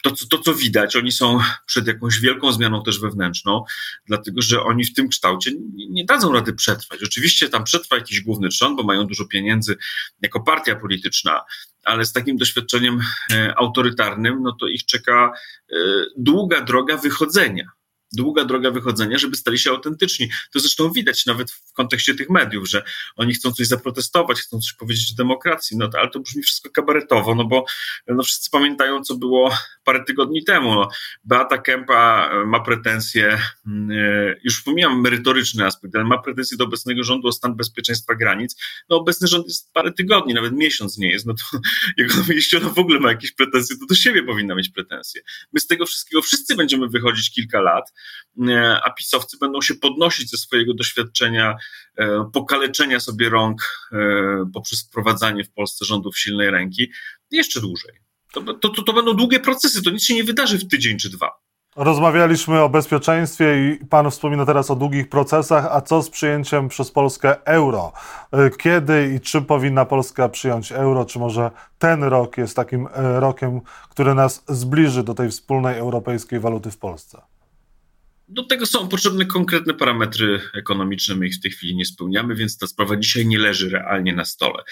e, 0.06 0.10
to, 0.10 0.26
to, 0.30 0.38
co 0.38 0.54
widać, 0.54 0.96
oni 0.96 1.12
są 1.12 1.38
przed 1.66 1.86
jakąś 1.86 2.20
wielką 2.20 2.52
zmianą 2.52 2.82
też 2.82 3.00
wewnętrzną, 3.00 3.64
dlatego 4.06 4.42
że 4.42 4.62
oni 4.62 4.84
w 4.84 4.94
tym 4.94 5.08
kształcie 5.08 5.52
nie, 5.74 5.88
nie 5.88 6.04
dadzą 6.04 6.32
rady 6.32 6.52
przetrwać. 6.52 7.02
Oczywiście 7.02 7.48
tam 7.48 7.64
przetrwa 7.64 7.96
jakiś 7.96 8.20
główny 8.20 8.48
trzon, 8.48 8.76
bo 8.76 8.82
mają 8.82 9.06
dużo 9.06 9.24
pieniędzy 9.24 9.76
jako 10.22 10.40
partia 10.40 10.76
polityczna, 10.76 11.40
ale 11.84 12.04
z 12.04 12.12
takim 12.12 12.36
doświadczeniem 12.36 13.00
e, 13.32 13.54
autorytarnym, 13.58 14.42
no 14.42 14.52
to 14.60 14.66
ich 14.66 14.84
czeka 14.84 15.32
e, 15.72 15.76
długa 16.16 16.60
droga 16.60 16.96
wychodzenia 16.96 17.75
długa 18.12 18.44
droga 18.44 18.70
wychodzenia, 18.70 19.18
żeby 19.18 19.36
stali 19.36 19.58
się 19.58 19.70
autentyczni. 19.70 20.28
To 20.52 20.60
zresztą 20.60 20.92
widać 20.92 21.26
nawet 21.26 21.50
w 21.50 21.72
kontekście 21.72 22.14
tych 22.14 22.30
mediów, 22.30 22.68
że 22.68 22.82
oni 23.16 23.34
chcą 23.34 23.52
coś 23.52 23.66
zaprotestować, 23.66 24.40
chcą 24.40 24.60
coś 24.60 24.72
powiedzieć 24.72 25.12
o 25.12 25.16
demokracji, 25.16 25.76
no 25.76 25.88
to, 25.88 25.98
ale 25.98 26.10
to 26.10 26.20
brzmi 26.20 26.42
wszystko 26.42 26.70
kabaretowo, 26.70 27.34
no 27.34 27.44
bo 27.44 27.64
no 28.08 28.22
wszyscy 28.22 28.50
pamiętają, 28.50 29.02
co 29.02 29.14
było 29.14 29.52
parę 29.84 30.04
tygodni 30.04 30.44
temu. 30.44 30.74
No, 30.74 30.88
Beata 31.24 31.58
Kempa 31.58 32.30
e, 32.32 32.46
ma 32.46 32.60
pretensje, 32.60 33.38
mm, 33.66 33.90
e, 33.90 34.34
już 34.44 34.62
pomijam 34.62 35.00
merytoryczny 35.00 35.66
aspekt, 35.66 35.96
ale 35.96 36.04
ma 36.04 36.18
pretensje 36.18 36.56
do 36.56 36.64
obecnego 36.64 37.04
rządu 37.04 37.28
o 37.28 37.32
stan 37.32 37.56
bezpieczeństwa 37.56 38.14
granic. 38.14 38.56
No 38.88 38.96
obecny 38.96 39.28
rząd 39.28 39.46
jest 39.46 39.72
parę 39.72 39.92
tygodni, 39.92 40.34
nawet 40.34 40.52
miesiąc 40.52 40.98
nie 40.98 41.10
jest, 41.10 41.26
no 41.26 41.34
to 41.34 41.58
jeśli 42.34 42.58
ona 42.58 42.68
w 42.68 42.78
ogóle 42.78 43.00
ma 43.00 43.08
jakieś 43.08 43.32
pretensje, 43.32 43.76
to 43.76 43.86
do 43.86 43.94
siebie 43.94 44.22
powinna 44.22 44.54
mieć 44.54 44.68
pretensje. 44.68 45.22
My 45.52 45.60
z 45.60 45.66
tego 45.66 45.86
wszystkiego 45.86 46.22
wszyscy 46.22 46.56
będziemy 46.56 46.88
wychodzić 46.88 47.30
kilka 47.30 47.60
lat, 47.60 47.92
a 48.84 48.90
pisowcy 48.90 49.36
będą 49.40 49.60
się 49.60 49.74
podnosić 49.74 50.30
ze 50.30 50.36
swojego 50.36 50.74
doświadczenia 50.74 51.56
e, 51.98 52.30
pokaleczenia 52.32 53.00
sobie 53.00 53.28
rąk 53.28 53.88
e, 53.92 53.96
poprzez 54.54 54.82
wprowadzanie 54.82 55.44
w 55.44 55.52
Polsce 55.52 55.84
rządów 55.84 56.18
silnej 56.18 56.50
ręki 56.50 56.92
jeszcze 57.30 57.60
dłużej. 57.60 57.92
To, 58.32 58.54
to, 58.54 58.82
to 58.82 58.92
będą 58.92 59.14
długie 59.14 59.40
procesy, 59.40 59.82
to 59.82 59.90
nic 59.90 60.04
się 60.04 60.14
nie 60.14 60.24
wydarzy 60.24 60.58
w 60.58 60.68
tydzień 60.68 60.98
czy 60.98 61.10
dwa. 61.10 61.46
Rozmawialiśmy 61.76 62.60
o 62.62 62.68
bezpieczeństwie 62.68 63.68
i 63.68 63.86
Pan 63.86 64.10
wspomina 64.10 64.46
teraz 64.46 64.70
o 64.70 64.76
długich 64.76 65.08
procesach, 65.08 65.66
a 65.70 65.80
co 65.80 66.02
z 66.02 66.10
przyjęciem 66.10 66.68
przez 66.68 66.90
Polskę 66.90 67.44
euro? 67.44 67.92
Kiedy 68.58 69.14
i 69.16 69.20
czy 69.20 69.42
powinna 69.42 69.84
Polska 69.84 70.28
przyjąć 70.28 70.72
euro? 70.72 71.04
Czy 71.04 71.18
może 71.18 71.50
ten 71.78 72.04
rok 72.04 72.38
jest 72.38 72.56
takim 72.56 72.88
rokiem, 72.94 73.60
który 73.90 74.14
nas 74.14 74.44
zbliży 74.48 75.02
do 75.02 75.14
tej 75.14 75.30
wspólnej 75.30 75.78
europejskiej 75.78 76.40
waluty 76.40 76.70
w 76.70 76.78
Polsce? 76.78 77.22
Do 78.28 78.44
tego 78.44 78.66
są 78.66 78.88
potrzebne 78.88 79.26
konkretne 79.26 79.74
parametry 79.74 80.40
ekonomiczne, 80.54 81.14
my 81.14 81.26
ich 81.26 81.34
w 81.34 81.40
tej 81.40 81.50
chwili 81.50 81.76
nie 81.76 81.84
spełniamy, 81.84 82.34
więc 82.34 82.58
ta 82.58 82.66
sprawa 82.66 82.96
dzisiaj 82.96 83.26
nie 83.26 83.38
leży 83.38 83.70
realnie 83.70 84.12
na 84.12 84.24
stole. 84.24 84.62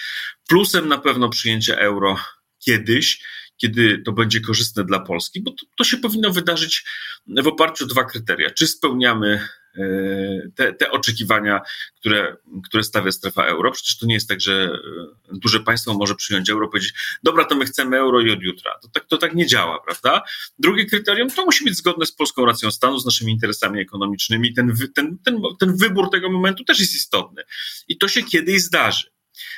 Plusem 0.47 0.87
na 0.87 0.97
pewno 0.97 1.29
przyjęcie 1.29 1.79
euro 1.79 2.17
kiedyś, 2.65 3.23
kiedy 3.57 3.97
to 4.05 4.11
będzie 4.11 4.41
korzystne 4.41 4.83
dla 4.83 4.99
Polski, 4.99 5.41
bo 5.41 5.51
to, 5.51 5.65
to 5.77 5.83
się 5.83 5.97
powinno 5.97 6.31
wydarzyć 6.31 6.85
w 7.27 7.47
oparciu 7.47 7.85
o 7.85 7.87
dwa 7.87 8.03
kryteria. 8.03 8.49
Czy 8.49 8.67
spełniamy 8.67 9.47
E, 9.77 10.49
te, 10.55 10.73
te 10.73 10.91
oczekiwania, 10.91 11.61
które, 11.95 12.35
które 12.63 12.83
stawia 12.83 13.11
strefa 13.11 13.45
euro. 13.45 13.71
Przecież 13.71 13.97
to 13.97 14.05
nie 14.05 14.13
jest 14.13 14.29
tak, 14.29 14.41
że 14.41 14.53
e, 14.53 15.37
duże 15.37 15.59
państwo 15.59 15.93
może 15.93 16.15
przyjąć 16.15 16.49
euro, 16.49 16.67
powiedzieć, 16.67 16.93
dobra, 17.23 17.45
to 17.45 17.55
my 17.55 17.65
chcemy 17.65 17.97
euro 17.97 18.21
i 18.21 18.31
od 18.31 18.41
jutra. 18.41 18.71
To 18.81 18.87
tak, 18.87 19.05
to 19.05 19.17
tak 19.17 19.35
nie 19.35 19.45
działa, 19.45 19.79
prawda? 19.85 20.21
Drugie 20.59 20.85
kryterium 20.85 21.29
to 21.29 21.45
musi 21.45 21.63
być 21.63 21.77
zgodne 21.77 22.05
z 22.05 22.11
polską 22.11 22.45
racją 22.45 22.71
stanu, 22.71 22.99
z 22.99 23.05
naszymi 23.05 23.31
interesami 23.31 23.81
ekonomicznymi. 23.81 24.53
Ten, 24.53 24.73
ten, 24.95 25.17
ten, 25.25 25.41
ten 25.59 25.77
wybór 25.77 26.09
tego 26.09 26.31
momentu 26.31 26.63
też 26.63 26.79
jest 26.79 26.95
istotny. 26.95 27.43
I 27.87 27.97
to 27.97 28.07
się 28.07 28.23
kiedyś 28.23 28.61
zdarzy. 28.61 29.07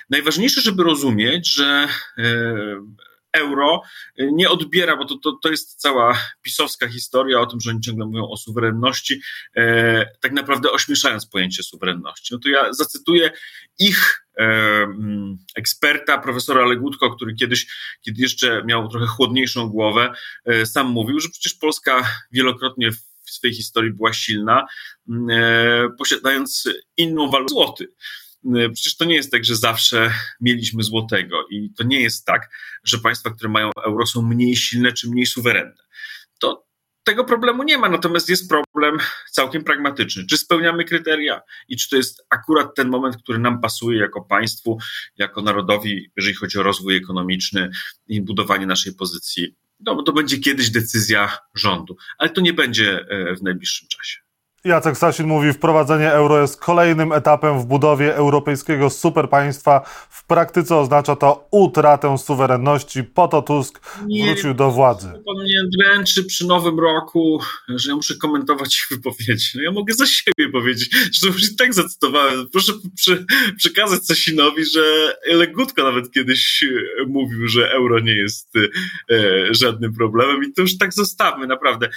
Najważniejsze, 0.09 0.61
żeby 0.61 0.83
rozumieć, 0.83 1.53
że 1.53 1.87
euro 3.67 3.81
nie 4.17 4.49
odbiera, 4.49 4.97
bo 4.97 5.05
to, 5.05 5.17
to, 5.17 5.39
to 5.43 5.49
jest 5.49 5.75
cała 5.75 6.19
pisowska 6.41 6.87
historia 6.87 7.39
o 7.39 7.45
tym, 7.45 7.59
że 7.61 7.69
oni 7.69 7.81
ciągle 7.81 8.05
mówią 8.05 8.27
o 8.29 8.37
suwerenności, 8.37 9.21
e, 9.55 10.05
tak 10.19 10.31
naprawdę 10.31 10.71
ośmieszając 10.71 11.25
pojęcie 11.25 11.63
suwerenności. 11.63 12.33
No 12.33 12.39
to 12.39 12.49
ja 12.49 12.73
zacytuję 12.73 13.31
ich 13.79 14.25
e, 14.37 14.43
mm, 14.83 15.37
eksperta, 15.55 16.17
profesora 16.17 16.65
Legutko, 16.65 17.15
który 17.15 17.35
kiedyś, 17.35 17.67
kiedy 18.01 18.21
jeszcze 18.21 18.63
miał 18.65 18.87
trochę 18.87 19.07
chłodniejszą 19.07 19.69
głowę, 19.69 20.13
e, 20.45 20.65
sam 20.65 20.87
mówił, 20.87 21.19
że 21.19 21.29
przecież 21.29 21.53
Polska 21.53 22.03
wielokrotnie 22.31 22.91
w 22.91 23.31
swojej 23.31 23.55
historii 23.55 23.93
była 23.93 24.13
silna, 24.13 24.65
mm, 25.09 25.27
e, 25.29 25.89
posiadając 25.97 26.69
inną 26.97 27.29
walutę 27.29 27.49
złoty. 27.53 27.87
Y, 28.55 28.69
przecież 28.69 28.97
to 28.97 29.05
nie 29.05 29.15
jest 29.15 29.31
tak, 29.31 29.45
że 29.45 29.55
zawsze 29.55 30.11
mieliśmy 30.41 30.83
złotego 30.83 31.47
i 31.51 31.69
to 31.77 31.83
nie 31.83 32.01
jest 32.01 32.25
tak, 32.25 32.49
że 32.83 32.97
państwa, 32.97 33.29
które 33.29 33.49
mają 33.49 33.71
euro 33.85 34.05
są 34.05 34.21
mniej 34.21 34.55
silne 34.55 34.91
czy 34.91 35.09
mniej 35.09 35.25
suwerenne. 35.25 35.75
To 36.39 36.67
tego 37.03 37.23
problemu 37.23 37.63
nie 37.63 37.77
ma, 37.77 37.89
natomiast 37.89 38.29
jest 38.29 38.49
problem 38.49 38.97
całkiem 39.31 39.63
pragmatyczny. 39.63 40.25
Czy 40.25 40.37
spełniamy 40.37 40.85
kryteria 40.85 41.41
i 41.67 41.77
czy 41.77 41.89
to 41.89 41.95
jest 41.95 42.25
akurat 42.29 42.75
ten 42.75 42.89
moment, 42.89 43.17
który 43.17 43.39
nam 43.39 43.61
pasuje 43.61 43.99
jako 43.99 44.21
państwu, 44.21 44.77
jako 45.17 45.41
narodowi, 45.41 46.11
jeżeli 46.15 46.35
chodzi 46.35 46.59
o 46.59 46.63
rozwój 46.63 46.95
ekonomiczny 46.95 47.69
i 48.07 48.21
budowanie 48.21 48.65
naszej 48.65 48.93
pozycji. 48.93 49.55
No, 49.79 50.03
to 50.03 50.13
będzie 50.13 50.39
kiedyś 50.39 50.69
decyzja 50.69 51.37
rządu, 51.55 51.97
ale 52.17 52.29
to 52.29 52.41
nie 52.41 52.53
będzie 52.53 53.05
e, 53.09 53.35
w 53.35 53.43
najbliższym 53.43 53.87
czasie. 53.87 54.26
Jacek 54.67 54.97
Sasin 54.97 55.27
mówi, 55.27 55.53
wprowadzenie 55.53 56.11
euro 56.11 56.41
jest 56.41 56.59
kolejnym 56.59 57.11
etapem 57.11 57.59
w 57.59 57.65
budowie 57.65 58.15
europejskiego 58.15 58.89
superpaństwa. 58.89 59.81
W 60.09 60.25
praktyce 60.25 60.75
oznacza 60.75 61.15
to 61.15 61.47
utratę 61.51 62.17
suwerenności. 62.17 63.03
Po 63.03 63.27
to 63.27 63.41
Tusk 63.41 63.79
wrócił 64.25 64.53
do 64.53 64.71
władzy. 64.71 65.07
Pan 65.07 65.43
mnie 65.43 65.61
dręczy 65.77 66.23
przy 66.23 66.45
nowym 66.45 66.79
roku, 66.79 67.39
że 67.69 67.89
ja 67.89 67.95
muszę 67.95 68.15
komentować 68.15 68.75
ich 68.75 68.97
wypowiedzi. 68.97 69.49
No 69.55 69.61
ja 69.61 69.71
mogę 69.71 69.93
za 69.93 70.05
siebie 70.05 70.49
powiedzieć, 70.51 70.95
że 71.21 71.27
już 71.27 71.51
i 71.51 71.55
tak 71.55 71.73
zacytowałem. 71.73 72.47
Proszę 72.51 72.73
przy, 72.95 73.25
przekazać 73.57 74.05
Sasinowi, 74.05 74.65
że 74.65 74.81
Legutko 75.25 75.83
nawet 75.83 76.11
kiedyś 76.11 76.63
mówił, 77.07 77.47
że 77.47 77.71
euro 77.71 77.99
nie 77.99 78.15
jest 78.15 78.49
e, 78.55 79.53
żadnym 79.53 79.93
problemem 79.93 80.43
i 80.43 80.53
to 80.53 80.61
już 80.61 80.77
tak 80.77 80.93
zostawmy, 80.93 81.47
naprawdę. 81.47 81.89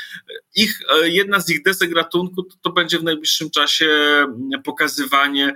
Ich, 0.54 0.80
e, 1.02 1.08
jedna 1.08 1.40
z 1.40 1.50
ich 1.50 1.62
desek 1.62 1.94
ratunku 1.94 2.42
to 2.62 2.72
będzie 2.72 2.98
w 2.98 3.02
najbliższym 3.02 3.50
czasie 3.50 3.88
pokazywanie, 4.64 5.54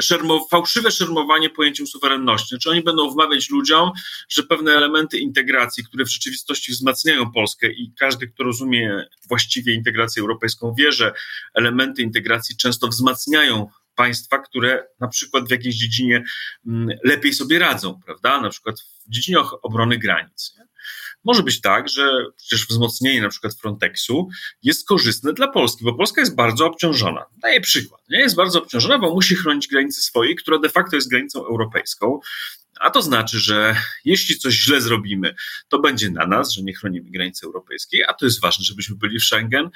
szermo, 0.00 0.46
fałszywe 0.50 0.90
szermowanie 0.90 1.50
pojęciem 1.50 1.86
suwerenności. 1.86 2.48
Znaczy 2.48 2.70
oni 2.70 2.82
będą 2.82 3.10
wmawiać 3.10 3.50
ludziom, 3.50 3.90
że 4.28 4.42
pewne 4.42 4.72
elementy 4.72 5.18
integracji, 5.18 5.84
które 5.84 6.04
w 6.04 6.12
rzeczywistości 6.12 6.72
wzmacniają 6.72 7.32
Polskę 7.32 7.72
i 7.72 7.92
każdy, 7.98 8.28
kto 8.28 8.44
rozumie 8.44 9.04
właściwie 9.28 9.74
integrację 9.74 10.20
europejską, 10.20 10.74
wie, 10.78 10.92
że 10.92 11.12
elementy 11.54 12.02
integracji 12.02 12.56
często 12.56 12.88
wzmacniają 12.88 13.66
państwa, 13.94 14.38
które 14.38 14.86
na 15.00 15.08
przykład 15.08 15.48
w 15.48 15.50
jakiejś 15.50 15.74
dziedzinie 15.74 16.24
mm, 16.66 16.98
lepiej 17.04 17.32
sobie 17.32 17.58
radzą, 17.58 18.00
prawda? 18.04 18.40
Na 18.40 18.50
przykład 18.50 18.80
w 18.80 19.10
dziedzinie 19.10 19.38
obrony 19.62 19.98
granic. 19.98 20.54
Może 21.24 21.42
być 21.42 21.60
tak, 21.60 21.88
że 21.88 22.26
przecież 22.36 22.66
wzmocnienie 22.66 23.22
na 23.22 23.28
przykład 23.28 23.54
Frontexu 23.54 24.28
jest 24.62 24.88
korzystne 24.88 25.32
dla 25.32 25.48
Polski, 25.48 25.84
bo 25.84 25.94
Polska 25.94 26.20
jest 26.20 26.34
bardzo 26.34 26.66
obciążona. 26.66 27.24
Daję 27.42 27.60
przykład. 27.60 28.00
Nie? 28.10 28.18
Jest 28.18 28.36
bardzo 28.36 28.62
obciążona, 28.62 28.98
bo 28.98 29.14
musi 29.14 29.36
chronić 29.36 29.68
granice 29.68 30.00
swojej, 30.02 30.36
która 30.36 30.58
de 30.58 30.68
facto 30.68 30.96
jest 30.96 31.10
granicą 31.10 31.46
europejską 31.46 32.20
A 32.80 32.90
to 32.90 33.02
znaczy, 33.02 33.38
że 33.38 33.76
jeśli 34.04 34.38
coś 34.38 34.54
źle 34.54 34.80
zrobimy, 34.80 35.34
to 35.68 35.78
będzie 35.78 36.10
na 36.10 36.26
nas, 36.26 36.52
że 36.52 36.62
nie 36.62 36.74
chronimy 36.74 37.10
granicy 37.10 37.46
europejskiej, 37.46 38.04
a 38.04 38.14
to 38.14 38.24
jest 38.24 38.40
ważne, 38.40 38.64
żebyśmy 38.64 38.96
byli 38.96 39.18
w 39.18 39.24
Schengen. 39.24 39.70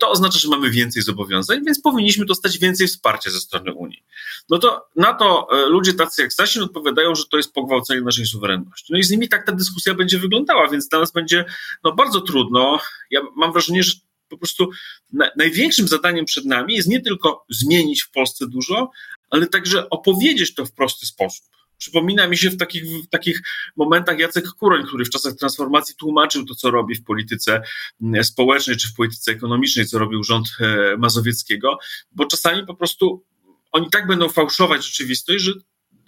To 0.00 0.10
oznacza, 0.10 0.38
że 0.38 0.48
mamy 0.48 0.70
więcej 0.70 1.02
zobowiązań, 1.02 1.64
więc 1.64 1.80
powinniśmy 1.80 2.26
dostać 2.26 2.58
więcej 2.58 2.86
wsparcia 2.86 3.30
ze 3.30 3.40
strony 3.40 3.72
Unii. 3.72 4.04
No 4.50 4.58
to 4.58 4.88
na 4.96 5.14
to 5.14 5.48
e, 5.52 5.68
ludzie 5.68 5.94
tacy 5.94 6.22
jak 6.22 6.32
Sasin 6.32 6.62
odpowiadają, 6.62 7.14
że 7.14 7.24
to 7.30 7.36
jest 7.36 7.52
pogwałcenie 7.52 8.00
naszej 8.00 8.26
suwerenności. 8.26 8.92
No 8.92 8.98
i 8.98 9.02
z 9.02 9.10
nimi 9.10 9.28
tak 9.28 9.46
ta 9.46 9.52
dyskusja 9.52 9.94
będzie 9.94 10.18
wyglądała, 10.18 10.68
więc 10.68 10.88
dla 10.88 11.00
nas 11.00 11.12
będzie 11.12 11.44
no, 11.84 11.92
bardzo 11.92 12.20
trudno. 12.20 12.80
Ja 13.10 13.20
mam 13.36 13.52
wrażenie, 13.52 13.82
że 13.82 13.92
po 14.28 14.38
prostu 14.38 14.70
na, 15.12 15.30
największym 15.36 15.88
zadaniem 15.88 16.24
przed 16.24 16.44
nami 16.44 16.74
jest 16.74 16.88
nie 16.88 17.00
tylko 17.00 17.44
zmienić 17.50 18.02
w 18.02 18.10
Polsce 18.10 18.46
dużo, 18.46 18.90
ale 19.30 19.46
także 19.46 19.90
opowiedzieć 19.90 20.54
to 20.54 20.66
w 20.66 20.72
prosty 20.72 21.06
sposób. 21.06 21.51
Przypomina 21.82 22.28
mi 22.28 22.38
się 22.38 22.50
w 22.50 22.56
takich, 22.56 22.84
w 22.84 23.08
takich 23.08 23.42
momentach 23.76 24.18
Jacek 24.18 24.44
Kuroń, 24.48 24.86
który 24.86 25.04
w 25.04 25.10
czasach 25.10 25.34
transformacji 25.34 25.94
tłumaczył 25.94 26.44
to, 26.44 26.54
co 26.54 26.70
robi 26.70 26.94
w 26.94 27.04
polityce 27.04 27.62
mm, 28.02 28.24
społecznej 28.24 28.76
czy 28.76 28.88
w 28.88 28.94
polityce 28.94 29.32
ekonomicznej, 29.32 29.86
co 29.86 29.98
robił 29.98 30.24
rząd 30.24 30.46
e, 30.60 30.96
Mazowieckiego, 30.96 31.78
bo 32.12 32.26
czasami 32.26 32.66
po 32.66 32.74
prostu 32.74 33.24
oni 33.72 33.90
tak 33.90 34.06
będą 34.06 34.28
fałszować 34.28 34.86
rzeczywistość, 34.86 35.44
że 35.44 35.52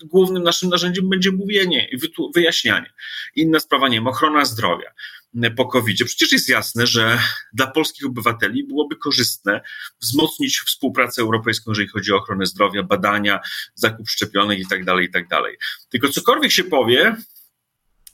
głównym 0.05 0.43
naszym 0.43 0.69
narzędziem 0.69 1.09
będzie 1.09 1.31
mówienie 1.31 1.89
i 1.93 1.99
wyjaśnianie. 2.35 2.93
Inna 3.35 3.61
sprawa, 3.61 3.89
nie 3.89 3.97
wiem, 3.97 4.07
ochrona 4.07 4.45
zdrowia 4.45 4.95
po 5.57 5.67
covid 5.67 5.99
-zie. 5.99 6.05
Przecież 6.05 6.33
jest 6.33 6.49
jasne, 6.49 6.87
że 6.87 7.19
dla 7.53 7.67
polskich 7.67 8.07
obywateli 8.07 8.65
byłoby 8.65 8.97
korzystne 8.97 9.61
wzmocnić 10.01 10.59
współpracę 10.59 11.23
europejską, 11.23 11.71
jeżeli 11.71 11.89
chodzi 11.89 12.13
o 12.13 12.17
ochronę 12.17 12.47
zdrowia, 12.47 12.83
badania, 12.83 13.41
zakup 13.75 14.09
szczepionek 14.09 14.59
itd., 14.59 14.85
tak 14.85 15.03
itd. 15.03 15.27
Tak 15.29 15.43
Tylko 15.89 16.09
cokolwiek 16.09 16.53
się 16.53 16.65
powie, 16.65 17.17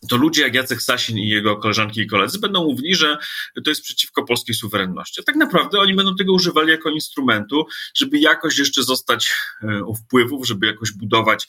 to 0.09 0.17
ludzie 0.17 0.43
jak 0.43 0.55
Jacek 0.55 0.83
Sasin 0.83 1.19
i 1.19 1.29
jego 1.29 1.57
koleżanki 1.57 2.01
i 2.01 2.07
koledzy 2.07 2.39
będą 2.39 2.65
mówili, 2.65 2.95
że 2.95 3.19
to 3.65 3.71
jest 3.71 3.83
przeciwko 3.83 4.25
polskiej 4.25 4.55
suwerenności. 4.55 5.21
A 5.21 5.25
tak 5.25 5.37
naprawdę 5.37 5.79
oni 5.79 5.95
będą 5.95 6.17
tego 6.17 6.33
używali 6.33 6.71
jako 6.71 6.91
instrumentu, 6.91 7.67
żeby 7.95 8.19
jakoś 8.19 8.59
jeszcze 8.59 8.83
zostać 8.83 9.33
e, 9.63 9.85
u 9.85 9.95
wpływów, 9.95 10.47
żeby 10.47 10.67
jakoś 10.67 10.93
budować 10.93 11.47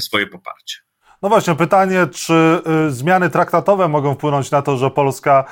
swoje 0.00 0.26
poparcie. 0.26 0.76
No 1.22 1.28
właśnie, 1.28 1.54
pytanie, 1.54 2.06
czy 2.12 2.34
y, 2.88 2.90
zmiany 2.90 3.30
traktatowe 3.30 3.88
mogą 3.88 4.14
wpłynąć 4.14 4.50
na 4.50 4.62
to, 4.62 4.76
że 4.76 4.90
Polska 4.90 5.44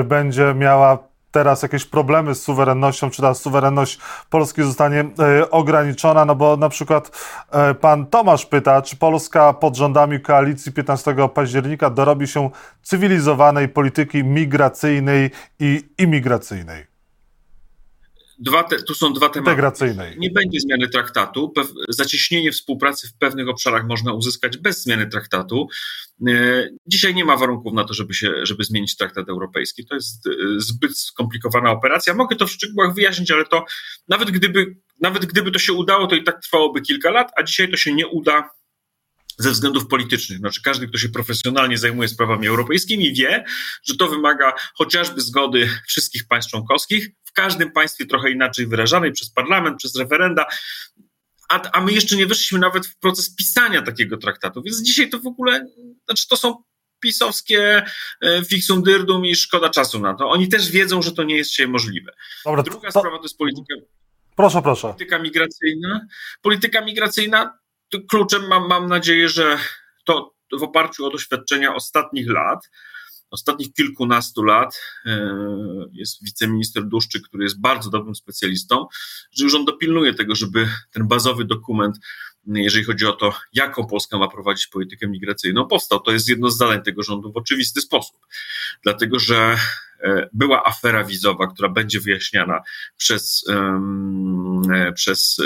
y, 0.00 0.04
będzie 0.04 0.54
miała 0.54 1.07
teraz 1.30 1.62
jakieś 1.62 1.84
problemy 1.84 2.34
z 2.34 2.42
suwerennością, 2.42 3.10
czy 3.10 3.22
ta 3.22 3.34
suwerenność 3.34 3.98
Polski 4.30 4.62
zostanie 4.62 5.04
y, 5.40 5.50
ograniczona, 5.50 6.24
no 6.24 6.34
bo 6.34 6.56
na 6.56 6.68
przykład 6.68 7.10
pan 7.80 8.06
Tomasz 8.06 8.46
pyta, 8.46 8.82
czy 8.82 8.96
Polska 8.96 9.52
pod 9.52 9.76
rządami 9.76 10.20
koalicji 10.20 10.72
15 10.72 11.14
października 11.34 11.90
dorobi 11.90 12.28
się 12.28 12.50
cywilizowanej 12.82 13.68
polityki 13.68 14.24
migracyjnej 14.24 15.30
i 15.60 15.88
imigracyjnej? 15.98 16.97
Dwa 18.38 18.64
te, 18.64 18.82
tu 18.82 18.94
są 18.94 19.12
dwa 19.12 19.28
tematy. 19.28 19.50
Integracyjnej. 19.50 20.18
Nie 20.18 20.30
będzie 20.30 20.60
zmiany 20.60 20.88
traktatu. 20.88 21.52
Zacieśnienie 21.88 22.52
współpracy 22.52 23.08
w 23.08 23.14
pewnych 23.14 23.48
obszarach 23.48 23.86
można 23.86 24.12
uzyskać 24.12 24.56
bez 24.56 24.82
zmiany 24.82 25.06
traktatu. 25.06 25.68
E, 26.28 26.68
dzisiaj 26.86 27.14
nie 27.14 27.24
ma 27.24 27.36
warunków 27.36 27.72
na 27.72 27.84
to, 27.84 27.94
żeby, 27.94 28.14
się, 28.14 28.32
żeby 28.42 28.64
zmienić 28.64 28.96
traktat 28.96 29.28
europejski. 29.28 29.86
To 29.86 29.94
jest 29.94 30.26
e, 30.26 30.30
zbyt 30.56 30.98
skomplikowana 30.98 31.70
operacja. 31.70 32.14
Mogę 32.14 32.36
to 32.36 32.46
w 32.46 32.50
szczegółach 32.50 32.94
wyjaśnić, 32.94 33.30
ale 33.30 33.44
to 33.44 33.64
nawet 34.08 34.30
gdyby, 34.30 34.76
nawet 35.00 35.26
gdyby 35.26 35.50
to 35.50 35.58
się 35.58 35.72
udało, 35.72 36.06
to 36.06 36.16
i 36.16 36.24
tak 36.24 36.42
trwałoby 36.42 36.80
kilka 36.80 37.10
lat, 37.10 37.30
a 37.36 37.42
dzisiaj 37.42 37.70
to 37.70 37.76
się 37.76 37.94
nie 37.94 38.06
uda 38.06 38.50
ze 39.38 39.50
względów 39.50 39.86
politycznych. 39.86 40.38
Znaczy, 40.38 40.62
każdy, 40.62 40.88
kto 40.88 40.98
się 40.98 41.08
profesjonalnie 41.08 41.78
zajmuje 41.78 42.08
sprawami 42.08 42.46
europejskimi, 42.46 43.14
wie, 43.14 43.44
że 43.84 43.96
to 43.96 44.08
wymaga 44.08 44.52
chociażby 44.74 45.20
zgody 45.20 45.70
wszystkich 45.86 46.26
państw 46.28 46.50
członkowskich, 46.50 47.08
w 47.24 47.32
każdym 47.32 47.72
państwie 47.72 48.06
trochę 48.06 48.30
inaczej 48.30 48.66
wyrażanej 48.66 49.12
przez 49.12 49.30
parlament, 49.30 49.78
przez 49.78 49.96
referenda. 49.96 50.46
A, 51.48 51.70
a 51.70 51.80
my 51.80 51.92
jeszcze 51.92 52.16
nie 52.16 52.26
weszliśmy 52.26 52.58
nawet 52.58 52.86
w 52.86 52.98
proces 52.98 53.34
pisania 53.34 53.82
takiego 53.82 54.16
traktatu, 54.16 54.62
więc 54.62 54.82
dzisiaj 54.82 55.10
to 55.10 55.18
w 55.18 55.26
ogóle, 55.26 55.66
znaczy 56.06 56.28
to 56.28 56.36
są 56.36 56.62
pisowskie 57.00 57.82
e, 58.22 58.44
fixum 58.44 58.82
dyrdum 58.82 59.26
i 59.26 59.34
szkoda 59.34 59.68
czasu 59.68 60.00
na 60.00 60.14
to. 60.14 60.30
Oni 60.30 60.48
też 60.48 60.70
wiedzą, 60.70 61.02
że 61.02 61.12
to 61.12 61.22
nie 61.22 61.36
jest 61.36 61.50
dzisiaj 61.50 61.68
możliwe. 61.68 62.12
Dobra, 62.44 62.62
Druga 62.62 62.92
to... 62.92 63.00
sprawa 63.00 63.16
to 63.16 63.22
jest 63.22 63.38
polityka. 63.38 63.74
Proszę, 64.36 64.62
proszę. 64.62 64.88
Polityka 64.88 65.18
migracyjna. 65.18 66.06
Polityka 66.42 66.80
migracyjna 66.80 67.58
kluczem 68.10 68.48
mam, 68.48 68.68
mam 68.68 68.86
nadzieję, 68.86 69.28
że 69.28 69.58
to 70.04 70.34
w 70.58 70.62
oparciu 70.62 71.06
o 71.06 71.10
doświadczenia 71.10 71.74
ostatnich 71.74 72.30
lat, 72.30 72.70
ostatnich 73.30 73.72
kilkunastu 73.72 74.42
lat, 74.42 74.80
e, 75.06 75.30
jest 75.92 76.24
wiceminister 76.24 76.84
Duszczyk, 76.84 77.22
który 77.22 77.44
jest 77.44 77.60
bardzo 77.60 77.90
dobrym 77.90 78.14
specjalistą, 78.14 78.86
że 79.32 79.44
już 79.44 79.54
on 79.54 79.64
dopilnuje 79.64 80.14
tego, 80.14 80.34
żeby 80.34 80.68
ten 80.90 81.08
bazowy 81.08 81.44
dokument, 81.44 81.96
jeżeli 82.46 82.84
chodzi 82.84 83.06
o 83.06 83.12
to, 83.12 83.34
jaką 83.52 83.86
Polska 83.86 84.18
ma 84.18 84.28
prowadzić 84.28 84.66
politykę 84.66 85.08
migracyjną, 85.08 85.66
powstał. 85.66 86.00
To 86.00 86.12
jest 86.12 86.28
jedno 86.28 86.50
z 86.50 86.58
zadań 86.58 86.82
tego 86.82 87.02
rządu 87.02 87.32
w 87.32 87.36
oczywisty 87.36 87.80
sposób. 87.80 88.16
Dlatego, 88.82 89.18
że 89.18 89.56
E, 90.00 90.28
była 90.32 90.64
afera 90.64 91.04
wizowa, 91.04 91.46
która 91.46 91.68
będzie 91.68 92.00
wyjaśniana 92.00 92.62
przez, 92.96 93.44
e, 93.48 94.92
przez 94.92 95.36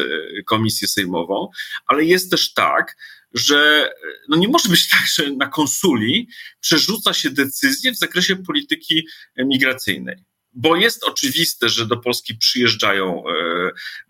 komisję 0.46 0.88
sejmową, 0.88 1.48
ale 1.86 2.04
jest 2.04 2.30
też 2.30 2.52
tak, 2.52 2.96
że 3.34 3.90
no 4.28 4.36
nie 4.36 4.48
może 4.48 4.68
być 4.68 4.88
tak, 4.90 5.02
że 5.14 5.30
na 5.30 5.46
konsuli 5.46 6.28
przerzuca 6.60 7.12
się 7.12 7.30
decyzje 7.30 7.92
w 7.92 7.98
zakresie 7.98 8.36
polityki 8.36 9.06
migracyjnej. 9.36 10.16
Bo 10.54 10.76
jest 10.76 11.04
oczywiste, 11.04 11.68
że 11.68 11.86
do 11.86 11.96
Polski 11.96 12.34
przyjeżdżają 12.34 13.22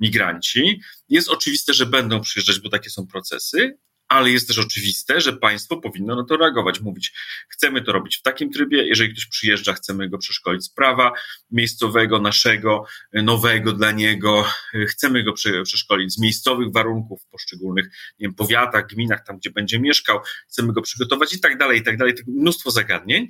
migranci, 0.01 0.81
jest 1.09 1.29
oczywiste, 1.29 1.75
że 1.75 1.87
będą 1.87 2.21
przyjeżdżać, 2.21 2.59
bo 2.61 2.69
takie 2.69 2.91
są 2.91 3.07
procesy, 3.07 3.79
ale 4.13 4.31
jest 4.31 4.49
też 4.49 4.59
oczywiste, 4.59 5.21
że 5.21 5.33
państwo 5.33 5.77
powinno 5.77 6.17
na 6.17 6.25
to 6.25 6.37
reagować, 6.37 6.81
mówić, 6.81 7.13
chcemy 7.49 7.83
to 7.83 7.93
robić 7.93 8.17
w 8.17 8.23
takim 8.23 8.51
trybie, 8.51 8.87
jeżeli 8.87 9.13
ktoś 9.13 9.27
przyjeżdża, 9.27 9.73
chcemy 9.73 10.09
go 10.09 10.19
przeszkolić 10.19 10.65
z 10.65 10.69
prawa 10.69 11.13
miejscowego, 11.51 12.21
naszego, 12.21 12.85
nowego 13.13 13.73
dla 13.73 13.91
niego, 13.91 14.45
chcemy 14.89 15.25
go 15.25 15.33
przeszkolić 15.65 16.13
z 16.13 16.19
miejscowych 16.19 16.73
warunków 16.73 17.23
w 17.23 17.27
poszczególnych 17.27 17.85
nie 17.87 18.29
wiem, 18.29 18.35
powiatach, 18.35 18.87
gminach, 18.87 19.27
tam 19.27 19.39
gdzie 19.39 19.51
będzie 19.51 19.81
mieszkał, 19.81 20.21
chcemy 20.49 20.73
go 20.73 20.83
przygotować 20.83 21.35
i 21.35 21.41
tak 21.41 21.59
dalej, 21.59 21.79
i 21.79 21.83
tak 21.83 21.97
dalej, 21.97 22.15
mnóstwo 22.27 22.71
zagadnień. 22.71 23.29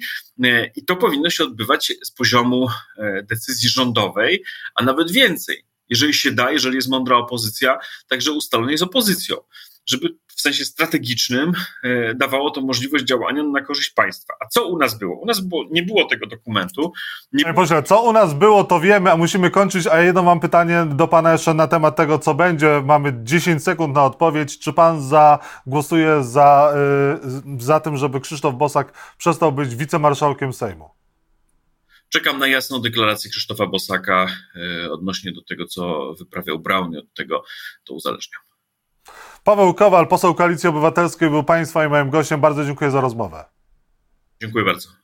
I 0.76 0.84
to 0.84 0.96
powinno 0.96 1.30
się 1.30 1.44
odbywać 1.44 1.92
z 2.02 2.10
poziomu 2.10 2.68
e, 2.98 3.22
decyzji 3.22 3.68
rządowej, 3.68 4.44
a 4.74 4.84
nawet 4.84 5.12
więcej. 5.12 5.64
Jeżeli 5.88 6.14
się 6.14 6.30
da, 6.30 6.52
jeżeli 6.52 6.76
jest 6.76 6.88
mądra 6.88 7.16
opozycja, 7.16 7.78
także 8.08 8.32
ustalone 8.32 8.72
jest 8.72 8.84
opozycją 8.84 9.36
żeby 9.86 10.08
w 10.36 10.40
sensie 10.40 10.64
strategicznym 10.64 11.52
e, 11.84 12.14
dawało 12.14 12.50
to 12.50 12.60
możliwość 12.60 13.04
działania 13.04 13.42
na 13.42 13.60
korzyść 13.60 13.90
państwa. 13.90 14.34
A 14.40 14.46
co 14.48 14.68
u 14.68 14.78
nas 14.78 14.98
było? 14.98 15.20
U 15.20 15.26
nas 15.26 15.40
było, 15.40 15.64
nie 15.70 15.82
było 15.82 16.04
tego 16.04 16.26
dokumentu. 16.26 16.92
Nie 17.32 17.44
Panie 17.44 17.56
pośle, 17.56 17.82
co 17.82 18.02
u 18.02 18.12
nas 18.12 18.34
było, 18.34 18.64
to 18.64 18.80
wiemy, 18.80 19.12
a 19.12 19.16
musimy 19.16 19.50
kończyć. 19.50 19.86
A 19.86 20.00
jedno 20.00 20.22
mam 20.22 20.40
pytanie 20.40 20.86
do 20.94 21.08
pana 21.08 21.32
jeszcze 21.32 21.54
na 21.54 21.66
temat 21.66 21.96
tego, 21.96 22.18
co 22.18 22.34
będzie. 22.34 22.82
Mamy 22.84 23.12
10 23.22 23.62
sekund 23.62 23.94
na 23.94 24.04
odpowiedź. 24.04 24.58
Czy 24.58 24.72
pan 24.72 25.02
zagłosuje 25.02 26.24
za, 26.24 26.74
yy, 27.44 27.60
za 27.60 27.80
tym, 27.80 27.96
żeby 27.96 28.20
Krzysztof 28.20 28.54
Bosak 28.54 29.14
przestał 29.18 29.52
być 29.52 29.76
wicemarszałkiem 29.76 30.52
Sejmu? 30.52 30.90
Czekam 32.08 32.38
na 32.38 32.46
jasną 32.46 32.80
deklarację 32.80 33.30
Krzysztofa 33.30 33.66
Bosaka 33.66 34.26
yy, 34.54 34.92
odnośnie 34.92 35.32
do 35.32 35.42
tego, 35.42 35.66
co 35.66 36.14
wyprawiał 36.18 36.58
Brownie. 36.58 36.98
Od 36.98 37.14
tego 37.14 37.44
to 37.84 37.94
uzależniam. 37.94 38.51
Paweł 39.44 39.74
Kowal, 39.74 40.08
poseł 40.08 40.34
Koalicji 40.34 40.68
Obywatelskiej, 40.68 41.30
był 41.30 41.44
Państwa 41.44 41.84
i 41.84 41.88
moim 41.88 42.10
gościem. 42.10 42.40
Bardzo 42.40 42.64
dziękuję 42.64 42.90
za 42.90 43.00
rozmowę. 43.00 43.44
Dziękuję 44.40 44.64
bardzo. 44.64 45.01